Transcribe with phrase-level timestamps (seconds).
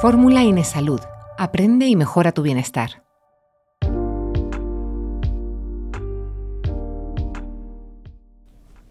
[0.00, 1.00] Fórmula Inesalud.
[1.38, 3.04] Aprende y mejora tu bienestar.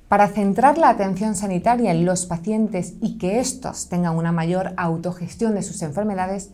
[0.07, 5.55] Para centrar la atención sanitaria en los pacientes y que estos tengan una mayor autogestión
[5.55, 6.51] de sus enfermedades,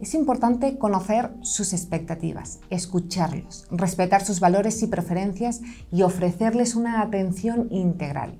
[0.00, 5.60] es importante conocer sus expectativas, escucharlos, respetar sus valores y preferencias
[5.92, 8.38] y ofrecerles una atención integral.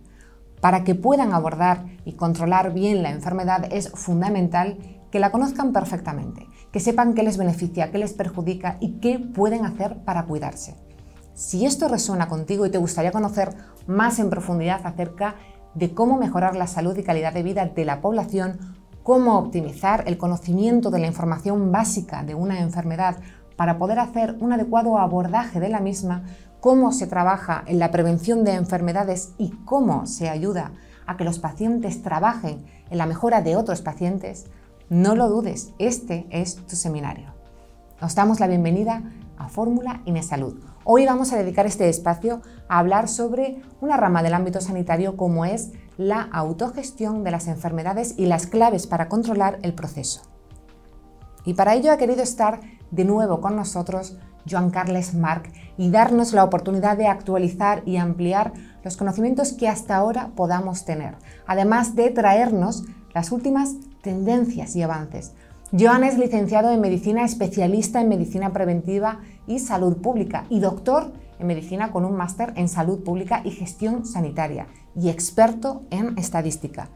[0.62, 4.78] Para que puedan abordar y controlar bien la enfermedad es fundamental
[5.12, 9.66] que la conozcan perfectamente, que sepan qué les beneficia, qué les perjudica y qué pueden
[9.66, 10.75] hacer para cuidarse.
[11.35, 13.55] Si esto resuena contigo y te gustaría conocer
[13.87, 15.37] más en profundidad acerca
[15.75, 18.59] de cómo mejorar la salud y calidad de vida de la población,
[19.02, 23.19] cómo optimizar el conocimiento de la información básica de una enfermedad
[23.57, 26.24] para poder hacer un adecuado abordaje de la misma,
[26.60, 30.73] cómo se trabaja en la prevención de enfermedades y cómo se ayuda
[31.07, 34.47] a que los pacientes trabajen en la mejora de otros pacientes,
[34.88, 37.34] no lo dudes, este es tu seminario.
[38.01, 39.02] Os damos la bienvenida
[39.38, 40.54] a Fórmula Inesalud.
[40.84, 45.45] Hoy vamos a dedicar este espacio a hablar sobre una rama del ámbito sanitario como
[45.45, 50.23] es la autogestión de las enfermedades y las claves para controlar el proceso.
[51.45, 56.32] Y para ello ha querido estar de nuevo con nosotros Joan Carles Marc y darnos
[56.32, 62.10] la oportunidad de actualizar y ampliar los conocimientos que hasta ahora podamos tener, además de
[62.10, 65.32] traernos las últimas tendencias y avances.
[65.78, 71.47] Joan es licenciado en medicina, especialista en medicina preventiva y salud pública y doctor en
[71.47, 76.88] medicina con un máster en salud pública y gestión sanitaria y experto en estadística.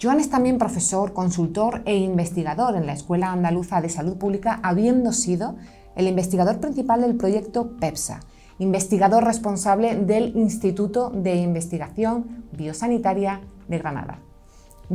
[0.00, 5.12] Joan es también profesor, consultor e investigador en la Escuela Andaluza de Salud Pública, habiendo
[5.12, 5.56] sido
[5.94, 8.20] el investigador principal del proyecto PEPSA,
[8.58, 14.18] investigador responsable del Instituto de Investigación Biosanitaria de Granada.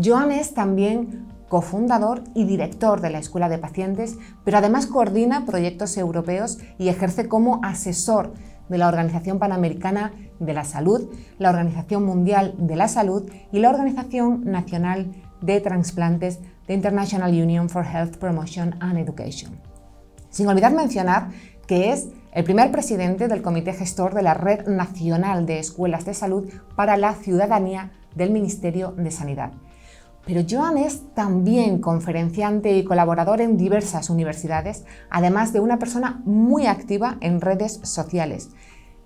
[0.02, 5.98] Joan es también cofundador y director de la Escuela de Pacientes, pero además coordina proyectos
[5.98, 8.34] europeos y ejerce como asesor
[8.70, 13.72] de la Organización Panamericana de la Salud, la Organización Mundial de la Salud y la
[13.72, 15.12] Organización Nacional
[15.42, 19.60] de Transplantes de International Union for Health Promotion and Education.
[20.30, 21.30] Sin olvidar mencionar
[21.66, 26.14] que es el primer presidente del Comité Gestor de la Red Nacional de Escuelas de
[26.14, 29.52] Salud para la Ciudadanía del Ministerio de Sanidad.
[30.30, 36.68] Pero Joan es también conferenciante y colaborador en diversas universidades, además de una persona muy
[36.68, 38.52] activa en redes sociales.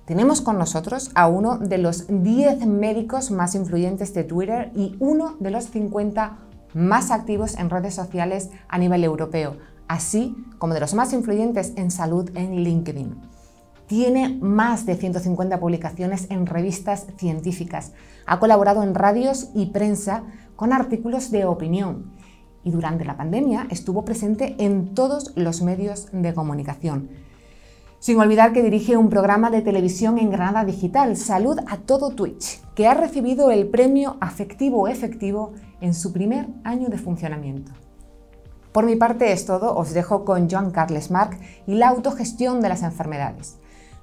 [0.04, 5.38] Tenemos con nosotros a uno de los 10 médicos más influyentes de Twitter y uno
[5.40, 6.40] de los 50
[6.74, 9.56] más activos en redes sociales a nivel europeo,
[9.88, 13.16] así como de los más influyentes en salud en LinkedIn.
[13.88, 17.94] Tiene más de 150 publicaciones en revistas científicas.
[18.26, 20.24] Ha colaborado en radios y prensa
[20.56, 22.12] con artículos de opinión
[22.64, 27.10] y durante la pandemia estuvo presente en todos los medios de comunicación.
[28.00, 32.62] Sin olvidar que dirige un programa de televisión en Granada Digital, Salud a todo Twitch,
[32.76, 37.72] que ha recibido el premio Afectivo Efectivo en su primer año de funcionamiento.
[38.74, 42.70] Por mi parte es todo, os dejo con Joan Carles Marc y la autogestión de
[42.70, 43.58] las enfermedades.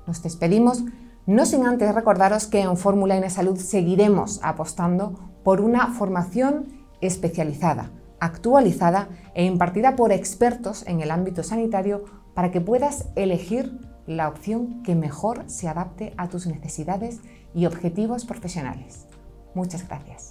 [0.06, 0.84] Nos despedimos,
[1.26, 7.90] no sin antes recordaros que en Fórmula N Salud seguiremos apostando por una formación especializada,
[8.20, 14.82] actualizada e impartida por expertos en el ámbito sanitario para que puedas elegir la opción
[14.82, 17.20] que mejor se adapte a tus necesidades
[17.54, 19.06] y objetivos profesionales.
[19.54, 20.30] Muchas gracias.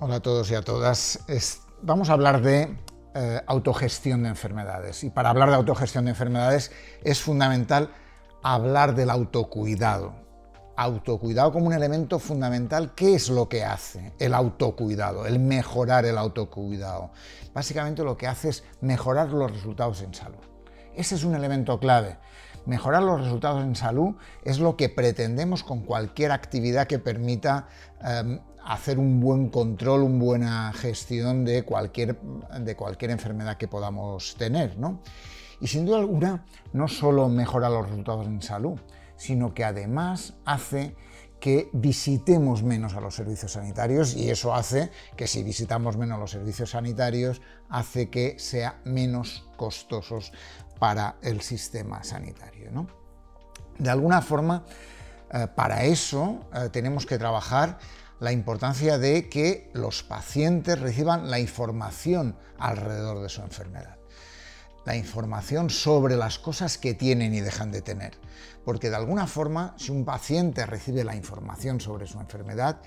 [0.00, 1.20] Hola a todos y a todas.
[1.82, 2.76] vamos a hablar de
[3.14, 5.04] eh, autogestión de enfermedades.
[5.04, 6.72] Y para hablar de autogestión de enfermedades
[7.04, 7.90] es fundamental
[8.42, 10.21] hablar del autocuidado.
[10.82, 12.92] Autocuidado como un elemento fundamental.
[12.96, 15.26] ¿Qué es lo que hace el autocuidado?
[15.26, 17.12] El mejorar el autocuidado.
[17.54, 20.40] Básicamente lo que hace es mejorar los resultados en salud.
[20.96, 22.16] Ese es un elemento clave.
[22.66, 27.68] Mejorar los resultados en salud es lo que pretendemos con cualquier actividad que permita
[28.02, 34.34] em, hacer un buen control, una buena gestión de cualquier, de cualquier enfermedad que podamos
[34.36, 34.76] tener.
[34.78, 34.98] ¿no?
[35.60, 38.80] Y sin duda alguna, no solo mejora los resultados en salud,
[39.22, 40.96] sino que además hace
[41.38, 46.32] que visitemos menos a los servicios sanitarios y eso hace que si visitamos menos los
[46.32, 50.32] servicios sanitarios, hace que sea menos costosos
[50.80, 52.88] para el sistema sanitario.
[53.78, 54.64] De alguna forma,
[55.32, 57.78] eh, para eso eh, tenemos que trabajar
[58.18, 64.01] la importancia de que los pacientes reciban la información alrededor de su enfermedad
[64.84, 68.18] la información sobre las cosas que tienen y dejan de tener.
[68.64, 72.80] Porque de alguna forma, si un paciente recibe la información sobre su enfermedad,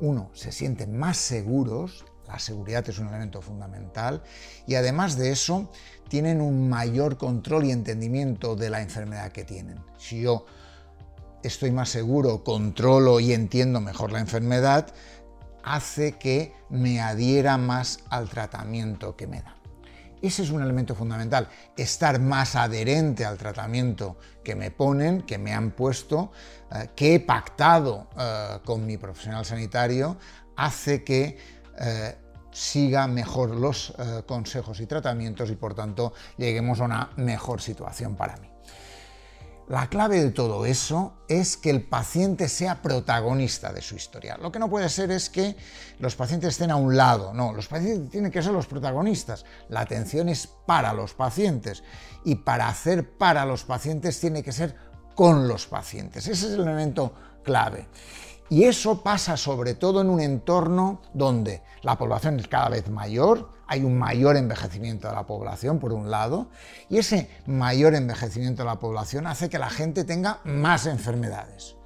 [0.00, 4.22] uno, se sienten más seguros la seguridad es un elemento fundamental
[4.66, 5.70] y además de eso
[6.08, 9.78] tienen un mayor control y entendimiento de la enfermedad que tienen.
[9.96, 10.44] Si yo
[11.42, 14.92] estoy más seguro, controlo y entiendo mejor la enfermedad,
[15.62, 19.55] hace que me adhiera más al tratamiento que me da.
[20.26, 25.54] Ese es un elemento fundamental, estar más adherente al tratamiento que me ponen, que me
[25.54, 26.32] han puesto,
[26.72, 30.16] eh, que he pactado eh, con mi profesional sanitario,
[30.56, 31.38] hace que
[31.78, 32.16] eh,
[32.50, 33.94] siga mejor los
[34.26, 38.55] consejos y tratamientos y por tanto lleguemos a una mejor situación para mí.
[39.68, 44.36] La clave de todo eso es que el paciente sea protagonista de su historia.
[44.36, 45.56] Lo que no puede ser es que
[45.98, 49.44] los pacientes estén a un lado, no, los pacientes tienen que ser los protagonistas.
[49.68, 51.82] La atención es para los pacientes
[52.24, 54.76] y para hacer para los pacientes tiene que ser
[55.16, 56.28] con los pacientes.
[56.28, 57.88] Ese es el elemento clave.
[58.48, 63.50] Y eso pasa sobre todo en un entorno donde la población es cada vez mayor,
[63.66, 66.50] hay un mayor envejecimiento de la población, por un lado,
[66.88, 71.76] y ese mayor envejecimiento de la población hace que la gente tenga más enfermedades.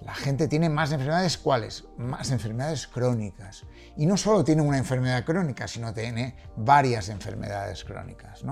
[0.00, 1.84] La gente tiene más enfermedades, ¿cuáles?
[1.96, 3.64] Más enfermedades crónicas.
[3.96, 8.44] Y no solo tiene una enfermedad crónica, sino tiene varias enfermedades crónicas.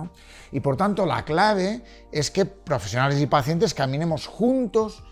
[0.51, 5.05] Y por tanto, la clave es que profesionales y pacientes caminemos juntos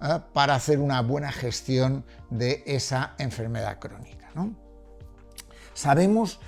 [0.00, 0.20] ¿eh?
[0.32, 4.30] para hacer una buena gestión de esa enfermedad crónica.
[5.74, 6.40] Sabemos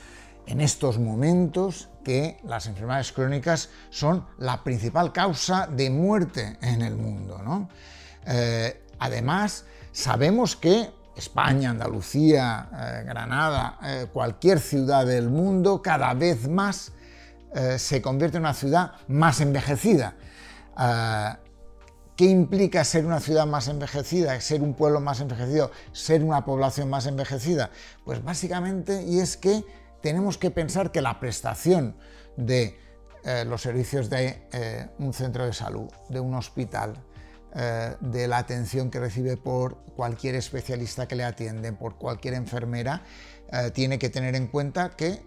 [0.47, 6.97] en estos momentos que las enfermedades crónicas son la principal causa de muerte en el
[6.97, 7.69] mundo.
[8.27, 13.79] Eh, además, sabemos que España, Andalucía, eh, Granada,
[14.13, 16.93] cualquier ciudad del mundo cada vez más
[17.79, 20.15] se convierte en una ciudad más envejecida.
[22.17, 26.89] ¿Qué implica ser una ciudad más envejecida, ser un pueblo más envejecido, ser una población
[26.89, 27.69] más envejecida?
[28.07, 29.65] Pues básicamente, y es que
[30.01, 31.97] tenemos que pensar que la prestación
[32.37, 32.79] de
[33.25, 36.95] eh, los servicios de eh, un centro de salud, de un hospital,
[37.55, 43.03] eh, de la atención que recibe por cualquier especialista que le atiende, por cualquier enfermera,
[43.73, 45.23] tiene que tener en cuenta que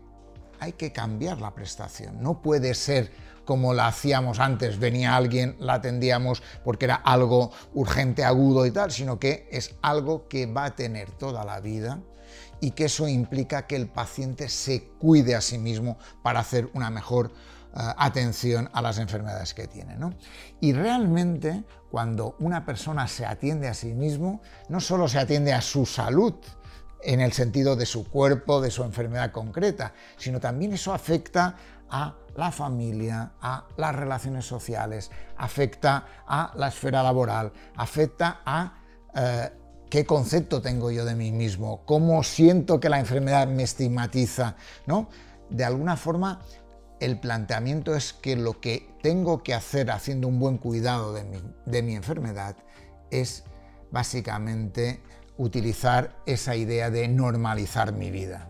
[0.60, 2.21] hay que cambiar la prestación.
[2.21, 3.12] No puede ser
[3.45, 8.92] como la hacíamos antes, venía alguien, la atendíamos porque era algo urgente, agudo y tal,
[8.92, 12.01] sino que es algo que va a tener toda la vida
[12.62, 16.90] y que eso implica que el paciente se cuide a sí mismo para hacer una
[16.90, 17.32] mejor
[17.76, 19.98] eh, atención a las enfermedades que tiene.
[20.60, 25.62] Y realmente cuando una persona se atiende a sí mismo, no solo se atiende a
[25.62, 26.34] su salud,
[27.02, 31.56] en el sentido de su cuerpo, de su enfermedad concreta, sino también eso afecta
[31.90, 38.74] a la familia, a las relaciones sociales, afecta a la esfera laboral, afecta a
[39.16, 39.50] eh,
[39.90, 44.56] qué concepto tengo yo de mí mismo, cómo siento que la enfermedad me estigmatiza,
[44.86, 45.10] ¿no?
[45.50, 46.42] De alguna forma,
[47.00, 51.96] el planteamiento es que lo que tengo que hacer haciendo un buen cuidado de mi,
[51.96, 52.56] enfermedad
[53.10, 53.44] es
[53.92, 55.02] básicamente
[55.38, 58.50] utilizar esa idea de normalizar mi vida,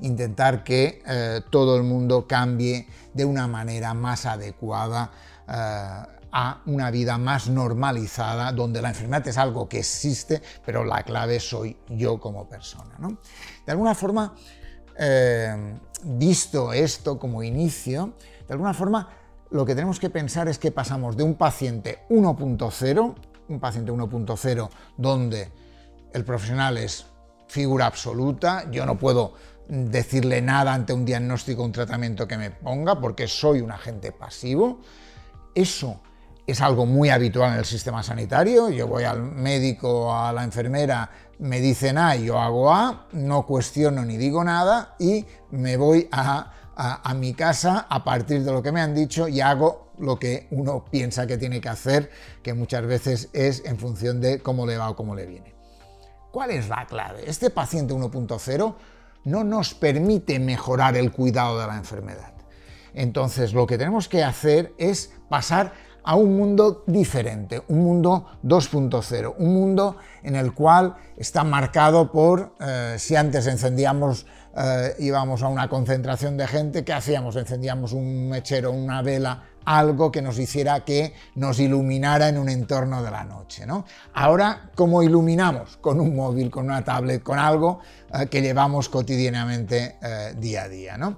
[0.00, 5.12] intentar que eh, todo el mundo cambie de una manera más adecuada
[5.48, 11.04] eh, a una vida más normalizada, donde la enfermedad es algo que existe, pero la
[11.04, 12.96] clave soy yo como persona.
[13.64, 14.34] De alguna forma,
[14.98, 18.14] eh, visto esto como inicio,
[18.48, 19.08] de alguna forma
[19.50, 23.14] lo que tenemos que pensar es que pasamos de un paciente 1.0,
[23.48, 25.52] un paciente 1.0 donde
[26.12, 27.06] el profesional es
[27.46, 29.34] figura absoluta, yo no puedo
[29.68, 34.80] decirle nada ante un diagnóstico un tratamiento que me ponga porque soy un agente pasivo.
[35.54, 36.00] Eso
[36.46, 38.68] es algo muy habitual en el sistema sanitario.
[38.70, 44.04] Yo voy al médico, a la enfermera, me dicen A yo hago A, no cuestiono
[44.04, 48.72] ni digo nada y me voy a, a, mi casa a partir de lo que
[48.72, 52.10] me han dicho y hago lo que uno piensa que tiene que hacer,
[52.42, 55.54] que muchas veces es en función de cómo le va o cómo le viene.
[56.30, 57.22] ¿Cuál es la clave?
[57.28, 58.74] Este paciente 1.0
[59.24, 62.32] no nos permite mejorar el cuidado de la enfermedad.
[62.92, 65.72] Entonces lo que tenemos que hacer es pasar
[66.04, 72.54] a un mundo diferente, un mundo 2.0, un mundo en el cual está marcado por,
[72.60, 77.36] eh, si antes encendíamos, eh, íbamos a una concentración de gente, ¿qué hacíamos?
[77.36, 83.02] Encendíamos un mechero, una vela, algo que nos hiciera que nos iluminara en un entorno
[83.02, 83.64] de la noche.
[83.64, 83.86] ¿no?
[84.12, 85.78] Ahora, ¿cómo iluminamos?
[85.78, 87.80] Con un móvil, con una tablet, con algo
[88.12, 89.96] eh, que llevamos cotidianamente
[90.36, 90.98] día a día.
[90.98, 91.16] ¿no?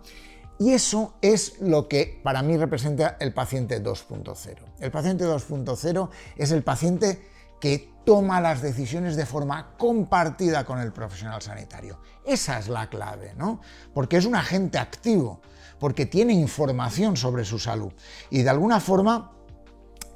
[0.61, 4.66] Y eso es lo que para mí representa el paciente 2.0.
[4.81, 7.31] El paciente 2.0 es el paciente
[7.61, 11.99] que toma las decisiones de forma compartida con el profesional sanitario.
[12.25, 13.61] Esa es la clave, ¿no?
[13.95, 15.41] Porque es un agente activo,
[15.79, 17.93] porque tiene información sobre su salud
[18.31, 19.33] y de alguna forma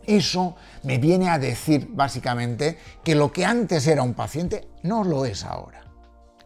[0.06, 5.24] eso me viene a decir básicamente que lo que antes era un paciente no lo
[5.24, 5.84] es ahora,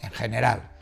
[0.01, 0.74] en general.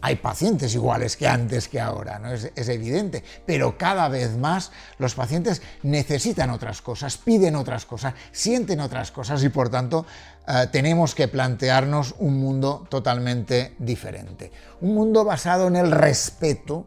[0.00, 2.32] Hay pacientes iguales que antes que ahora, ¿no?
[2.32, 8.80] es, evidente, pero cada vez más los pacientes necesitan otras cosas, piden otras cosas, sienten
[8.80, 10.06] otras cosas y por tanto
[10.46, 14.52] eh, tenemos que plantearnos un mundo totalmente diferente.
[14.80, 16.86] Un mundo basado en el respeto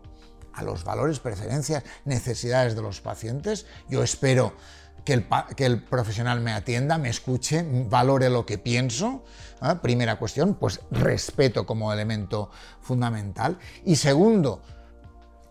[0.53, 3.65] a los valores, preferencias, necesidades de los pacientes.
[3.89, 4.53] Yo espero
[5.03, 5.13] que
[5.65, 9.23] el, profesional me atienda, me escuche, valore lo que pienso.
[9.61, 9.75] ¿eh?
[9.81, 13.57] Primera cuestión, pues respeto como elemento fundamental.
[13.85, 14.61] Y segundo,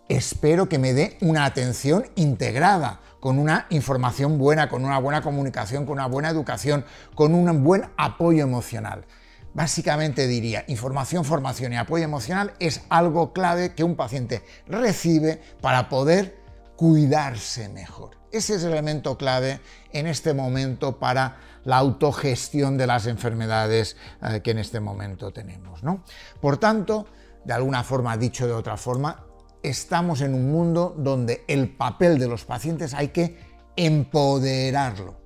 [0.07, 5.85] espero que me dé una atención integrada, con una información buena, con una buena comunicación,
[5.85, 9.05] con una buena educación, con un buen apoyo emocional.
[9.53, 15.87] Básicamente diría, información, formación y apoyo emocional es algo clave que un paciente recibe para
[15.87, 16.41] poder
[16.77, 18.20] cuidarse mejor.
[18.31, 19.59] Ese es el elemento clave
[19.91, 25.83] en este momento para la autogestión de las enfermedades eh, que en este momento tenemos.
[25.83, 26.03] ¿no?
[26.39, 27.07] Por tanto,
[27.43, 29.25] de alguna forma, dicho de otra forma,
[29.61, 33.37] estamos en un mundo donde el papel de los pacientes hay que
[33.75, 35.19] empoderarlo.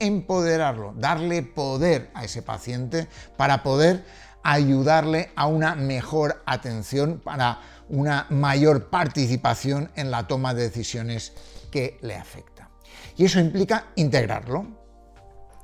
[0.00, 3.06] Empoderarlo, darle poder a ese paciente
[3.36, 4.04] para poder
[4.42, 11.32] ayudarle a una mejor atención, para una mayor participación en la toma de decisiones
[11.72, 12.70] que le afecta.
[13.16, 14.66] Y eso implica integrarlo,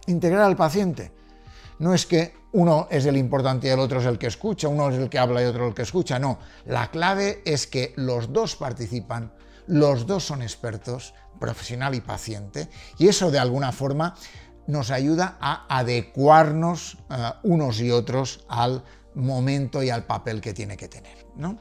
[0.09, 1.13] integrar al paciente.
[1.79, 4.91] No es que uno es el importante y el otro es el que escucha, uno
[4.91, 6.41] es el que habla y otro el que escucha, no.
[6.65, 9.33] La clave es que los dos participan,
[9.67, 14.17] los dos son expertos, profesional y paciente, y eso de alguna forma
[14.67, 18.83] nos ayuda a adecuarnos eh, unos y otros al
[19.15, 21.27] momento y al papel que tiene que tener.
[21.37, 21.59] ¿no?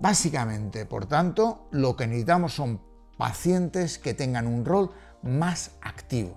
[0.00, 2.82] Básicamente, por tanto, lo que necesitamos son
[3.16, 4.90] pacientes que tengan un rol
[5.22, 6.36] más activo,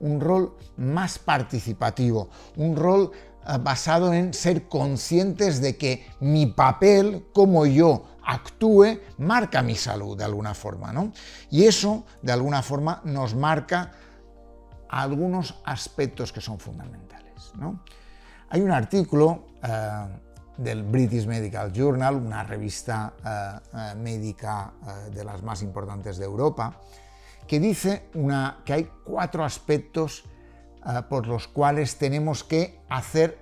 [0.00, 3.10] un rol más participativo, un rol
[3.46, 10.16] eh, basado en ser conscientes de que mi papel, como yo actúe, marca mi salud
[10.16, 11.12] de alguna forma, ¿no?
[11.50, 13.92] Y eso, de alguna forma, nos marca
[14.88, 17.82] algunos aspectos que son fundamentales, ¿no?
[18.48, 20.06] Hay un artículo eh,
[20.56, 26.24] del British Medical Journal, una revista eh, eh, médica eh, de las más importantes de
[26.24, 26.80] Europa,
[27.46, 30.24] que dice una, que hay cuatro aspectos
[31.08, 33.38] por los cuales tenemos que hacer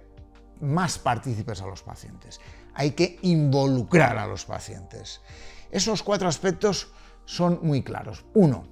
[0.61, 2.39] más partícipes a los pacientes.
[2.75, 5.23] Hay que involucrar a los pacientes.
[5.71, 6.93] Esos cuatro aspectos
[7.25, 8.27] son muy claros.
[8.35, 8.65] Uno,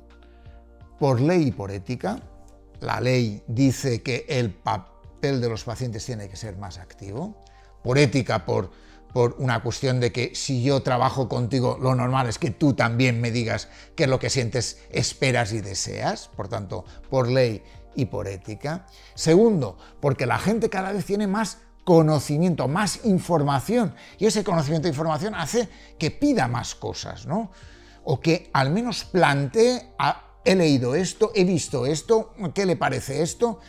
[0.99, 2.21] por ley y por ética,
[2.81, 7.43] la ley dice que el papel de los pacientes tiene que ser más activo
[7.83, 8.71] por ética, por,
[9.13, 13.21] por una cuestión de que si yo trabajo contigo, lo normal es que tú también
[13.21, 17.63] me digas qué es lo que sientes, esperas y deseas, por tanto, por ley
[17.95, 18.87] y por ética.
[19.15, 24.91] Segundo, porque la gente cada vez tiene más conocimiento, más información, y ese conocimiento e
[24.91, 25.69] información hace
[25.99, 27.51] que pida más cosas, ¿no?
[28.05, 29.95] O que al menos plantee,
[30.45, 33.61] he leído esto, he visto esto, ¿qué le parece esto?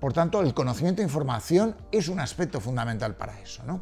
[0.00, 3.62] Por tanto, el conocimiento e información es un aspecto fundamental para eso.
[3.64, 3.80] ¿no?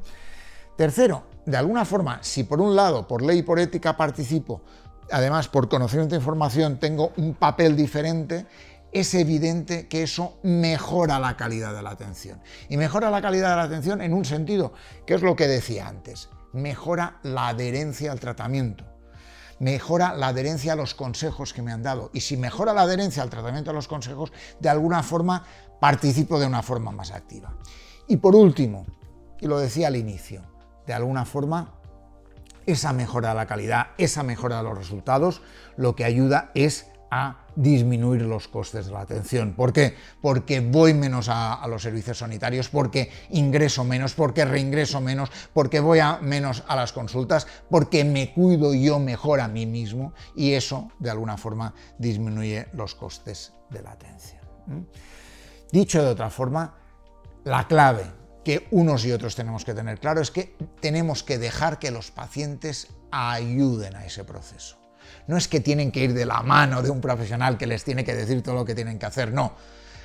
[0.76, 4.62] Tercero, de alguna forma, si por un lado, por ley y por ética participo,
[5.10, 8.46] además por conocimiento e información tengo un papel diferente,
[8.92, 12.40] es evidente que eso mejora la calidad de la atención.
[12.68, 14.72] Y mejora la calidad de la atención en un sentido,
[15.06, 18.95] que es lo que decía antes, mejora la adherencia al tratamiento
[19.58, 22.10] mejora la adherencia a los consejos que me han dado.
[22.12, 25.44] Y si mejora la adherencia al tratamiento a los consejos, de alguna forma
[25.80, 27.54] participo de una forma más activa.
[28.08, 28.86] Y por último,
[29.40, 30.42] y lo decía al inicio,
[30.86, 31.72] de alguna forma,
[32.66, 35.42] esa mejora de la calidad, esa mejora de los resultados,
[35.76, 39.54] lo que ayuda es a disminuir los costes de la atención.
[39.54, 39.96] ¿Por qué?
[40.20, 45.98] Porque voy menos a, los servicios sanitarios, porque ingreso menos, porque reingreso menos, porque voy
[45.98, 50.90] a menos a las consultas, porque me cuido yo mejor a mí mismo y eso
[50.98, 54.42] de alguna forma disminuye los costes de la atención.
[55.72, 56.74] Dicho de otra forma,
[57.44, 58.04] la clave
[58.44, 62.12] que unos y otros tenemos que tener claro es que tenemos que dejar que los
[62.12, 64.75] pacientes ayuden a ese proceso.
[65.26, 68.04] No es que tienen que ir de la mano de un profesional que les tiene
[68.04, 69.54] que decir todo lo que tienen que hacer, no.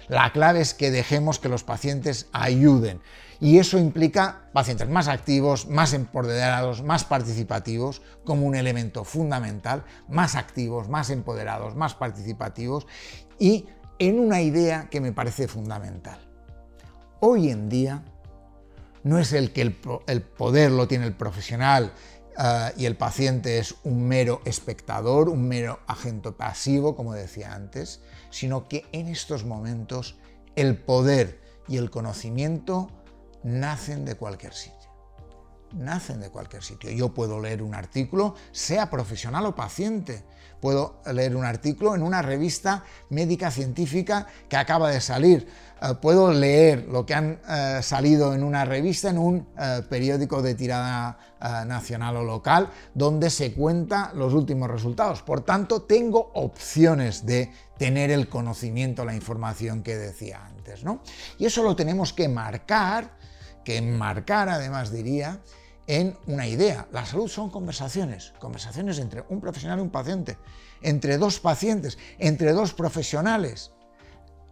[0.07, 3.01] La clave es que dejemos que los pacientes ayuden.
[3.39, 10.35] Y eso implica pacientes más activos, más empoderados, más participativos, como un elemento fundamental, más
[10.35, 12.85] activos, más empoderados, más participativos
[13.39, 13.65] y
[13.97, 16.19] en una idea que me parece fundamental.
[17.19, 18.03] Hoy en día
[19.03, 21.93] no es el que el, poder lo tiene el profesional
[22.37, 28.01] eh, y el paciente es un mero espectador, un mero agente pasivo, como decía antes,
[28.29, 30.17] sino que en estos momentos
[30.55, 32.89] el poder y el conocimiento
[33.43, 34.80] nacen de cualquier sitio.
[35.73, 36.89] Nacen de cualquier sitio.
[36.91, 40.23] Yo puedo leer un artículo, sea profesional o paciente.
[40.59, 45.47] Puedo leer un artículo en una revista médica científica que acaba de salir.
[45.81, 50.41] Eh, puedo leer lo que han eh, salido en una revista, en un eh, periódico
[50.41, 51.17] de tirada
[51.65, 55.23] nacional o local, donde se cuenta los últimos resultados.
[55.23, 60.83] Por tanto, tengo opciones de tener el conocimiento, la información que decía antes.
[60.83, 61.01] ¿no?
[61.39, 63.17] Y eso lo tenemos que marcar,
[63.65, 65.39] que marcar además diría,
[65.91, 66.87] en una idea.
[66.93, 70.37] La salud son conversaciones, conversaciones entre un profesional y un paciente,
[70.81, 73.73] entre dos pacientes, entre dos profesionales.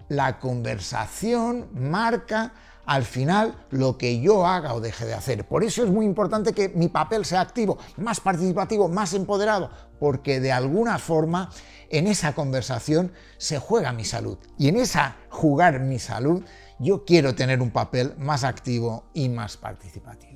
[0.10, 2.52] La conversación marca
[2.86, 5.48] al final lo que yo haga o deje de hacer.
[5.48, 10.42] Por eso es muy importante que mi papel sea activo, más participativo, más empoderado, porque
[10.42, 11.52] de alguna forma
[11.90, 14.38] en esa conversación se juega mi salud.
[14.58, 16.44] Y en esa jugar mi salud
[16.80, 20.29] yo quiero tener un papel más activo y más participativo.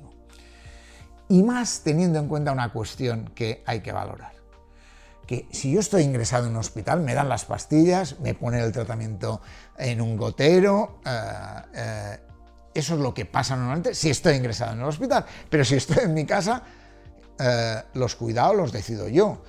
[1.28, 4.32] Y más teniendo en cuenta una cuestión que hay que valorar.
[5.26, 8.72] Que si yo estoy ingresado en un hospital, me dan las pastillas, me ponen el
[8.72, 9.40] tratamiento
[9.78, 12.18] en un gotero, eh, eh,
[12.74, 15.24] eso es lo que pasa normalmente si estoy ingresado en el hospital.
[15.48, 16.62] Pero si estoy en mi casa,
[17.38, 19.42] eh, los cuidados los decido yo.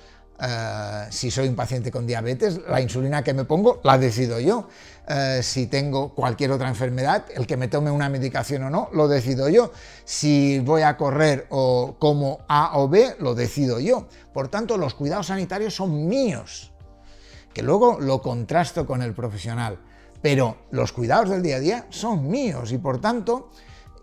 [1.10, 4.68] Si soy un paciente con diabetes, la insulina que me pongo la decido yo.
[5.08, 9.08] Eh, si tengo cualquier otra enfermedad, el que me tome una medicación o no, lo
[9.08, 9.72] decido yo.
[10.04, 14.08] Si voy a correr o como A o B, lo decido yo.
[14.32, 16.72] Por tanto, los cuidados sanitarios son míos,
[17.54, 19.78] que luego lo contrasto con el profesional
[20.26, 23.50] pero los cuidados del día a día son míos y por tanto,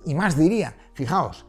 [0.05, 1.45] y más diría, fijaos,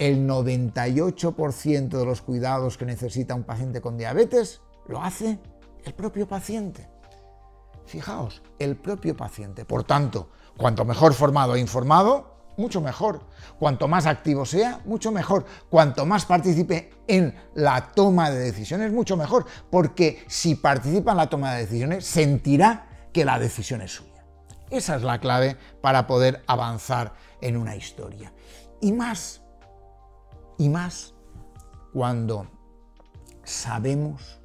[0.00, 5.38] el 98% de los cuidados que necesita un paciente con diabetes lo hace
[5.84, 6.88] el propio paciente.
[7.86, 9.64] Fijaos, el propio paciente.
[9.64, 13.20] Por tanto, cuanto mejor formado e informado, mucho mejor.
[13.58, 15.44] Cuanto más activo sea, mucho mejor.
[15.70, 19.46] Cuanto más participe en la toma de decisiones, mucho mejor.
[19.70, 24.24] Porque si participa en la toma de decisiones, sentirá que la decisión es suya.
[24.70, 28.32] Esa es la clave para poder avanzar en una historia.
[28.80, 29.42] Y más,
[30.58, 31.14] y más
[31.92, 32.48] cuando
[33.44, 34.40] sabemos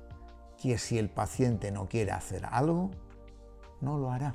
[0.62, 2.92] que si el paciente no quiere hacer algo,
[3.82, 4.34] no lo hará.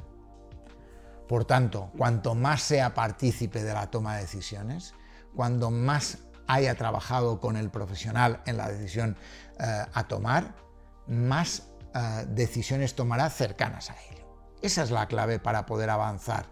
[1.29, 4.95] Por tanto, cuanto más sea partícipe de la toma de decisiones,
[5.35, 9.17] cuando más haya trabajado con el profesional en la decisión
[9.59, 10.55] eh, a tomar,
[11.09, 14.19] más eh, decisiones tomará cercanas a él.
[14.63, 16.47] Esa es la clave para poder avanzar.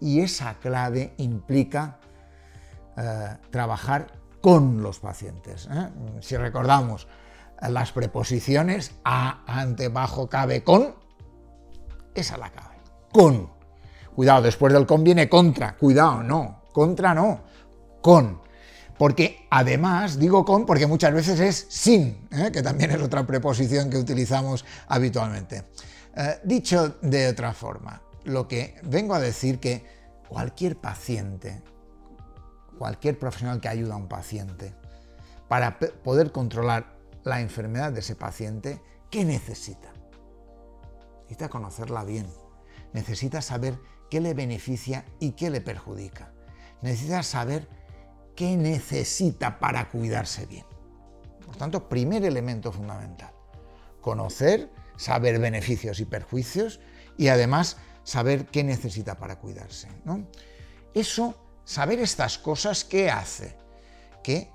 [0.00, 2.00] Y esa clave implica
[2.96, 5.68] eh, trabajar con los pacientes.
[6.20, 7.08] Si recordamos
[7.62, 10.96] las preposiciones a, ante, bajo, cabe, con,
[12.14, 12.76] esa es la clave.
[13.12, 13.50] Con.
[14.14, 15.76] Cuidado, después del con viene contra.
[15.76, 16.62] Cuidado, no.
[16.72, 17.40] Contra no.
[18.00, 18.42] Con.
[18.98, 22.50] Porque además digo con porque muchas veces es sin, ¿eh?
[22.52, 25.64] que también es otra preposición que utilizamos habitualmente.
[26.16, 29.84] Eh, dicho de otra forma, lo que vengo a decir que
[30.28, 31.60] cualquier paciente,
[32.78, 34.74] cualquier profesional que ayuda a un paciente,
[35.48, 39.93] para poder controlar la enfermedad de ese paciente, ¿qué necesita?
[41.24, 42.26] Necesita conocerla bien,
[42.92, 43.78] necesita saber
[44.10, 46.32] qué le beneficia y qué le perjudica.
[46.82, 47.68] Necesita saber
[48.36, 50.66] qué necesita para cuidarse bien.
[51.44, 53.32] Por tanto, primer elemento fundamental,
[54.00, 56.80] conocer saber beneficios y perjuicios
[57.16, 59.88] y además saber qué necesita para cuidarse.
[60.04, 60.26] ¿no?
[60.92, 63.56] Eso, saber estas cosas, ¿qué hace?
[64.22, 64.50] Que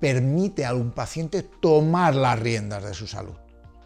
[0.00, 3.36] permite a un paciente tomar las riendas de su salud,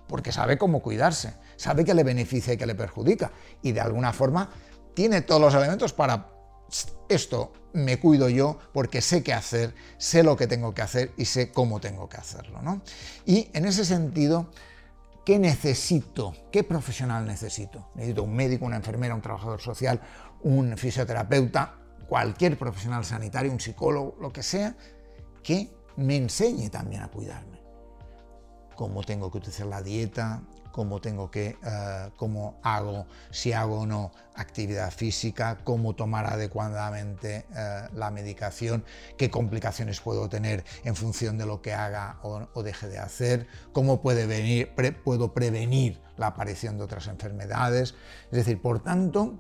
[0.09, 4.12] porque sabe cómo cuidarse, sabe que le beneficia y que le perjudica, y de alguna
[4.12, 4.51] forma
[4.95, 6.33] tiene todos los elementos para
[7.09, 11.27] esto me cuido yo porque sé qué hacer, sé lo que tengo que hacer y
[11.27, 12.62] sé cómo tengo que hacerlo.
[12.62, 12.81] ¿no?
[13.25, 14.51] Y en ese sentido,
[15.27, 16.35] ¿Qué necesito?
[16.53, 17.88] ¿Qué profesional necesito?
[17.97, 20.01] Necesito un médico, una enfermera, un trabajador social,
[20.42, 21.75] un fisioterapeuta,
[22.09, 24.77] cualquier profesional sanitario, un psicólogo, lo que sea,
[25.42, 27.61] que me enseñe también a cuidarme.
[28.77, 30.45] Cómo tengo que utilizar la dieta,
[30.76, 37.46] cómo tengo que, eh, cómo hago, si hago o no actividad física, cómo tomar adecuadamente
[37.56, 38.84] eh, la medicación,
[39.16, 44.02] qué complicaciones puedo tener en función de lo que haga o, deje de hacer, cómo
[44.02, 47.94] puede venir, puedo prevenir la aparición de otras enfermedades.
[48.26, 49.32] Es decir, por tanto,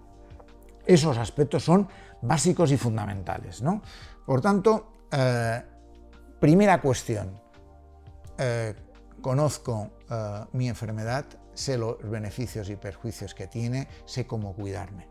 [0.86, 1.86] esos aspectos son
[2.22, 3.60] básicos y fundamentales.
[3.60, 3.82] ¿no?
[4.24, 5.62] Por tanto, eh,
[6.40, 7.38] primera cuestión,
[9.20, 15.08] conozco eh, mi enfermedad, sé los beneficios y perjuicios que tiene, sé cómo cuidarme.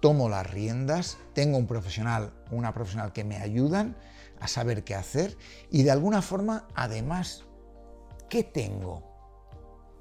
[0.00, 3.96] Tomo las riendas, tengo un profesional, una profesional que me ayudan
[4.40, 5.36] a saber qué hacer
[5.70, 7.44] y de alguna forma, además,
[8.28, 9.02] ¿qué tengo?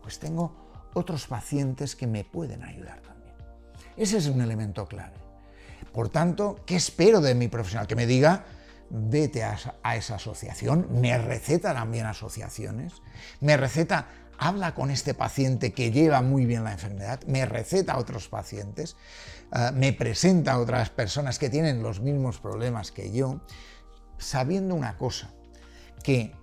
[0.02, 3.36] Pues tengo otros pacientes que me pueden ayudar también.
[3.98, 5.18] Ese es un elemento clave.
[5.92, 7.88] Por tanto, ¿qué espero de mi profesional?
[7.88, 8.46] Que me diga,
[8.90, 12.94] vete a, esa asociación, me receta también asociaciones,
[13.40, 14.08] me receta,
[14.40, 18.96] habla con este paciente que lleva muy bien la enfermedad, me receta a otros pacientes,
[19.54, 23.42] eh, me presenta a otras personas que tienen los mismos problemas que yo,
[24.18, 25.32] sabiendo una cosa,
[26.04, 26.34] que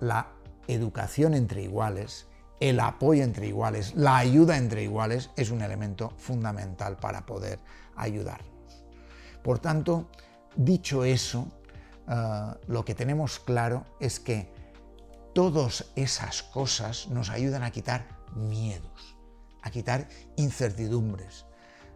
[0.00, 0.28] la
[0.68, 2.28] educación entre iguales,
[2.60, 7.58] el apoyo entre iguales, la ayuda entre iguales es un elemento fundamental para poder
[7.96, 8.84] ayudarnos.
[9.42, 10.08] Por tanto,
[10.58, 11.46] Dicho eso,
[12.08, 14.50] ah, lo que tenemos claro es que
[15.34, 19.16] todas esas cosas nos ayudan a quitar miedos,
[19.62, 21.46] a quitar incertidumbres,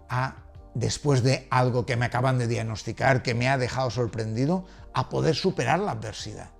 [0.09, 0.37] a,
[0.75, 4.65] después de algo que me acaban de diagnosticar, que me ha dejado sorprendido,
[4.95, 6.51] a poder superar la adversidad.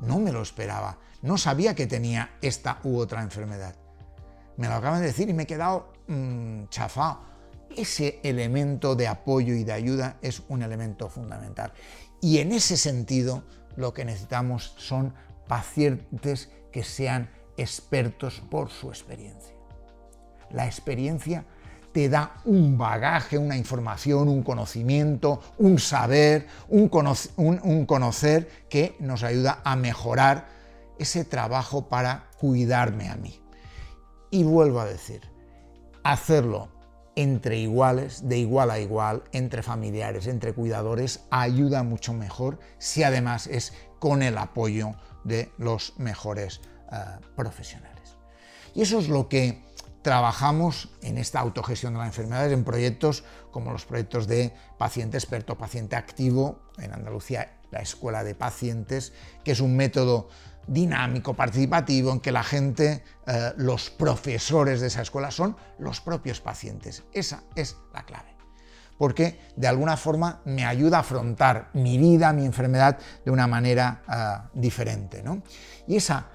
[0.00, 3.74] No me lo esperaba, no sabía que tenía esta u otra enfermedad.
[4.56, 7.36] Me lo acaban de decir y me he quedado mm, chafado
[7.76, 11.72] ese elemento de apoyo y de ayuda es un elemento fundamental.
[12.20, 13.44] Y en ese sentido,
[13.76, 15.14] lo que necesitamos son
[15.46, 19.54] pacientes que sean expertos por su experiencia.
[20.50, 21.44] La experiencia
[21.96, 26.88] te da un bagaje, una información, un conocimiento, un saber, un,
[27.86, 30.46] conocer que nos ayuda a mejorar
[30.98, 33.40] ese trabajo para cuidarme a mí.
[34.30, 35.22] Y vuelvo a decir,
[36.04, 36.68] hacerlo
[37.14, 43.46] entre iguales, de igual a igual, entre familiares, entre cuidadores, ayuda mucho mejor si además
[43.46, 44.92] es con el apoyo
[45.26, 46.60] de los mejores
[46.92, 46.96] eh,
[47.34, 48.16] profesionales.
[48.74, 49.64] Y eso es lo que
[50.02, 55.58] trabajamos en esta autogestión de las enfermedades en proyectos como los proyectos de paciente experto,
[55.58, 59.12] paciente activo, en Andalucía la Escuela de Pacientes,
[59.44, 60.28] que es un método
[60.68, 66.40] dinámico, participativo, en que la gente, eh, los profesores de esa escuela son los propios
[66.40, 67.02] pacientes.
[67.12, 68.35] Esa es la clave.
[68.98, 74.02] Porque de alguna forma me ayuda a afrontar mi vida, mi enfermedad de una manera
[74.08, 75.22] eh, diferente.
[75.86, 76.26] Y esa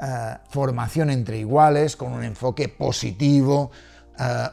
[0.00, 3.70] eh, formación entre iguales, con un enfoque positivo,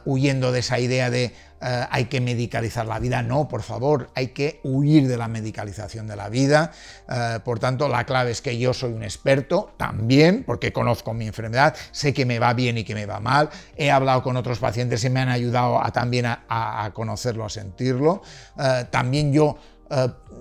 [0.04, 3.22] huyendo de esa idea de eh, hay que medicalizar la vida.
[3.22, 6.70] No, por favor, hay que huir de la medicalización de la vida.
[7.08, 11.26] Eh, por tanto, la clave es que yo soy un experto también, porque conozco mi
[11.26, 13.48] enfermedad, sé que me va bien y que me va mal.
[13.76, 18.22] He hablado con otros pacientes y me han ayudado a, también a, conocerlo, a sentirlo.
[18.58, 19.56] Eh, también yo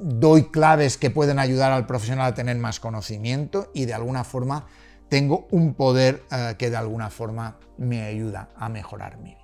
[0.01, 4.65] doy claves que pueden ayudar al profesional a tener más conocimiento y de alguna forma
[5.09, 6.23] tengo un poder
[6.57, 9.41] que de alguna forma me ayuda a mejorar mi vida.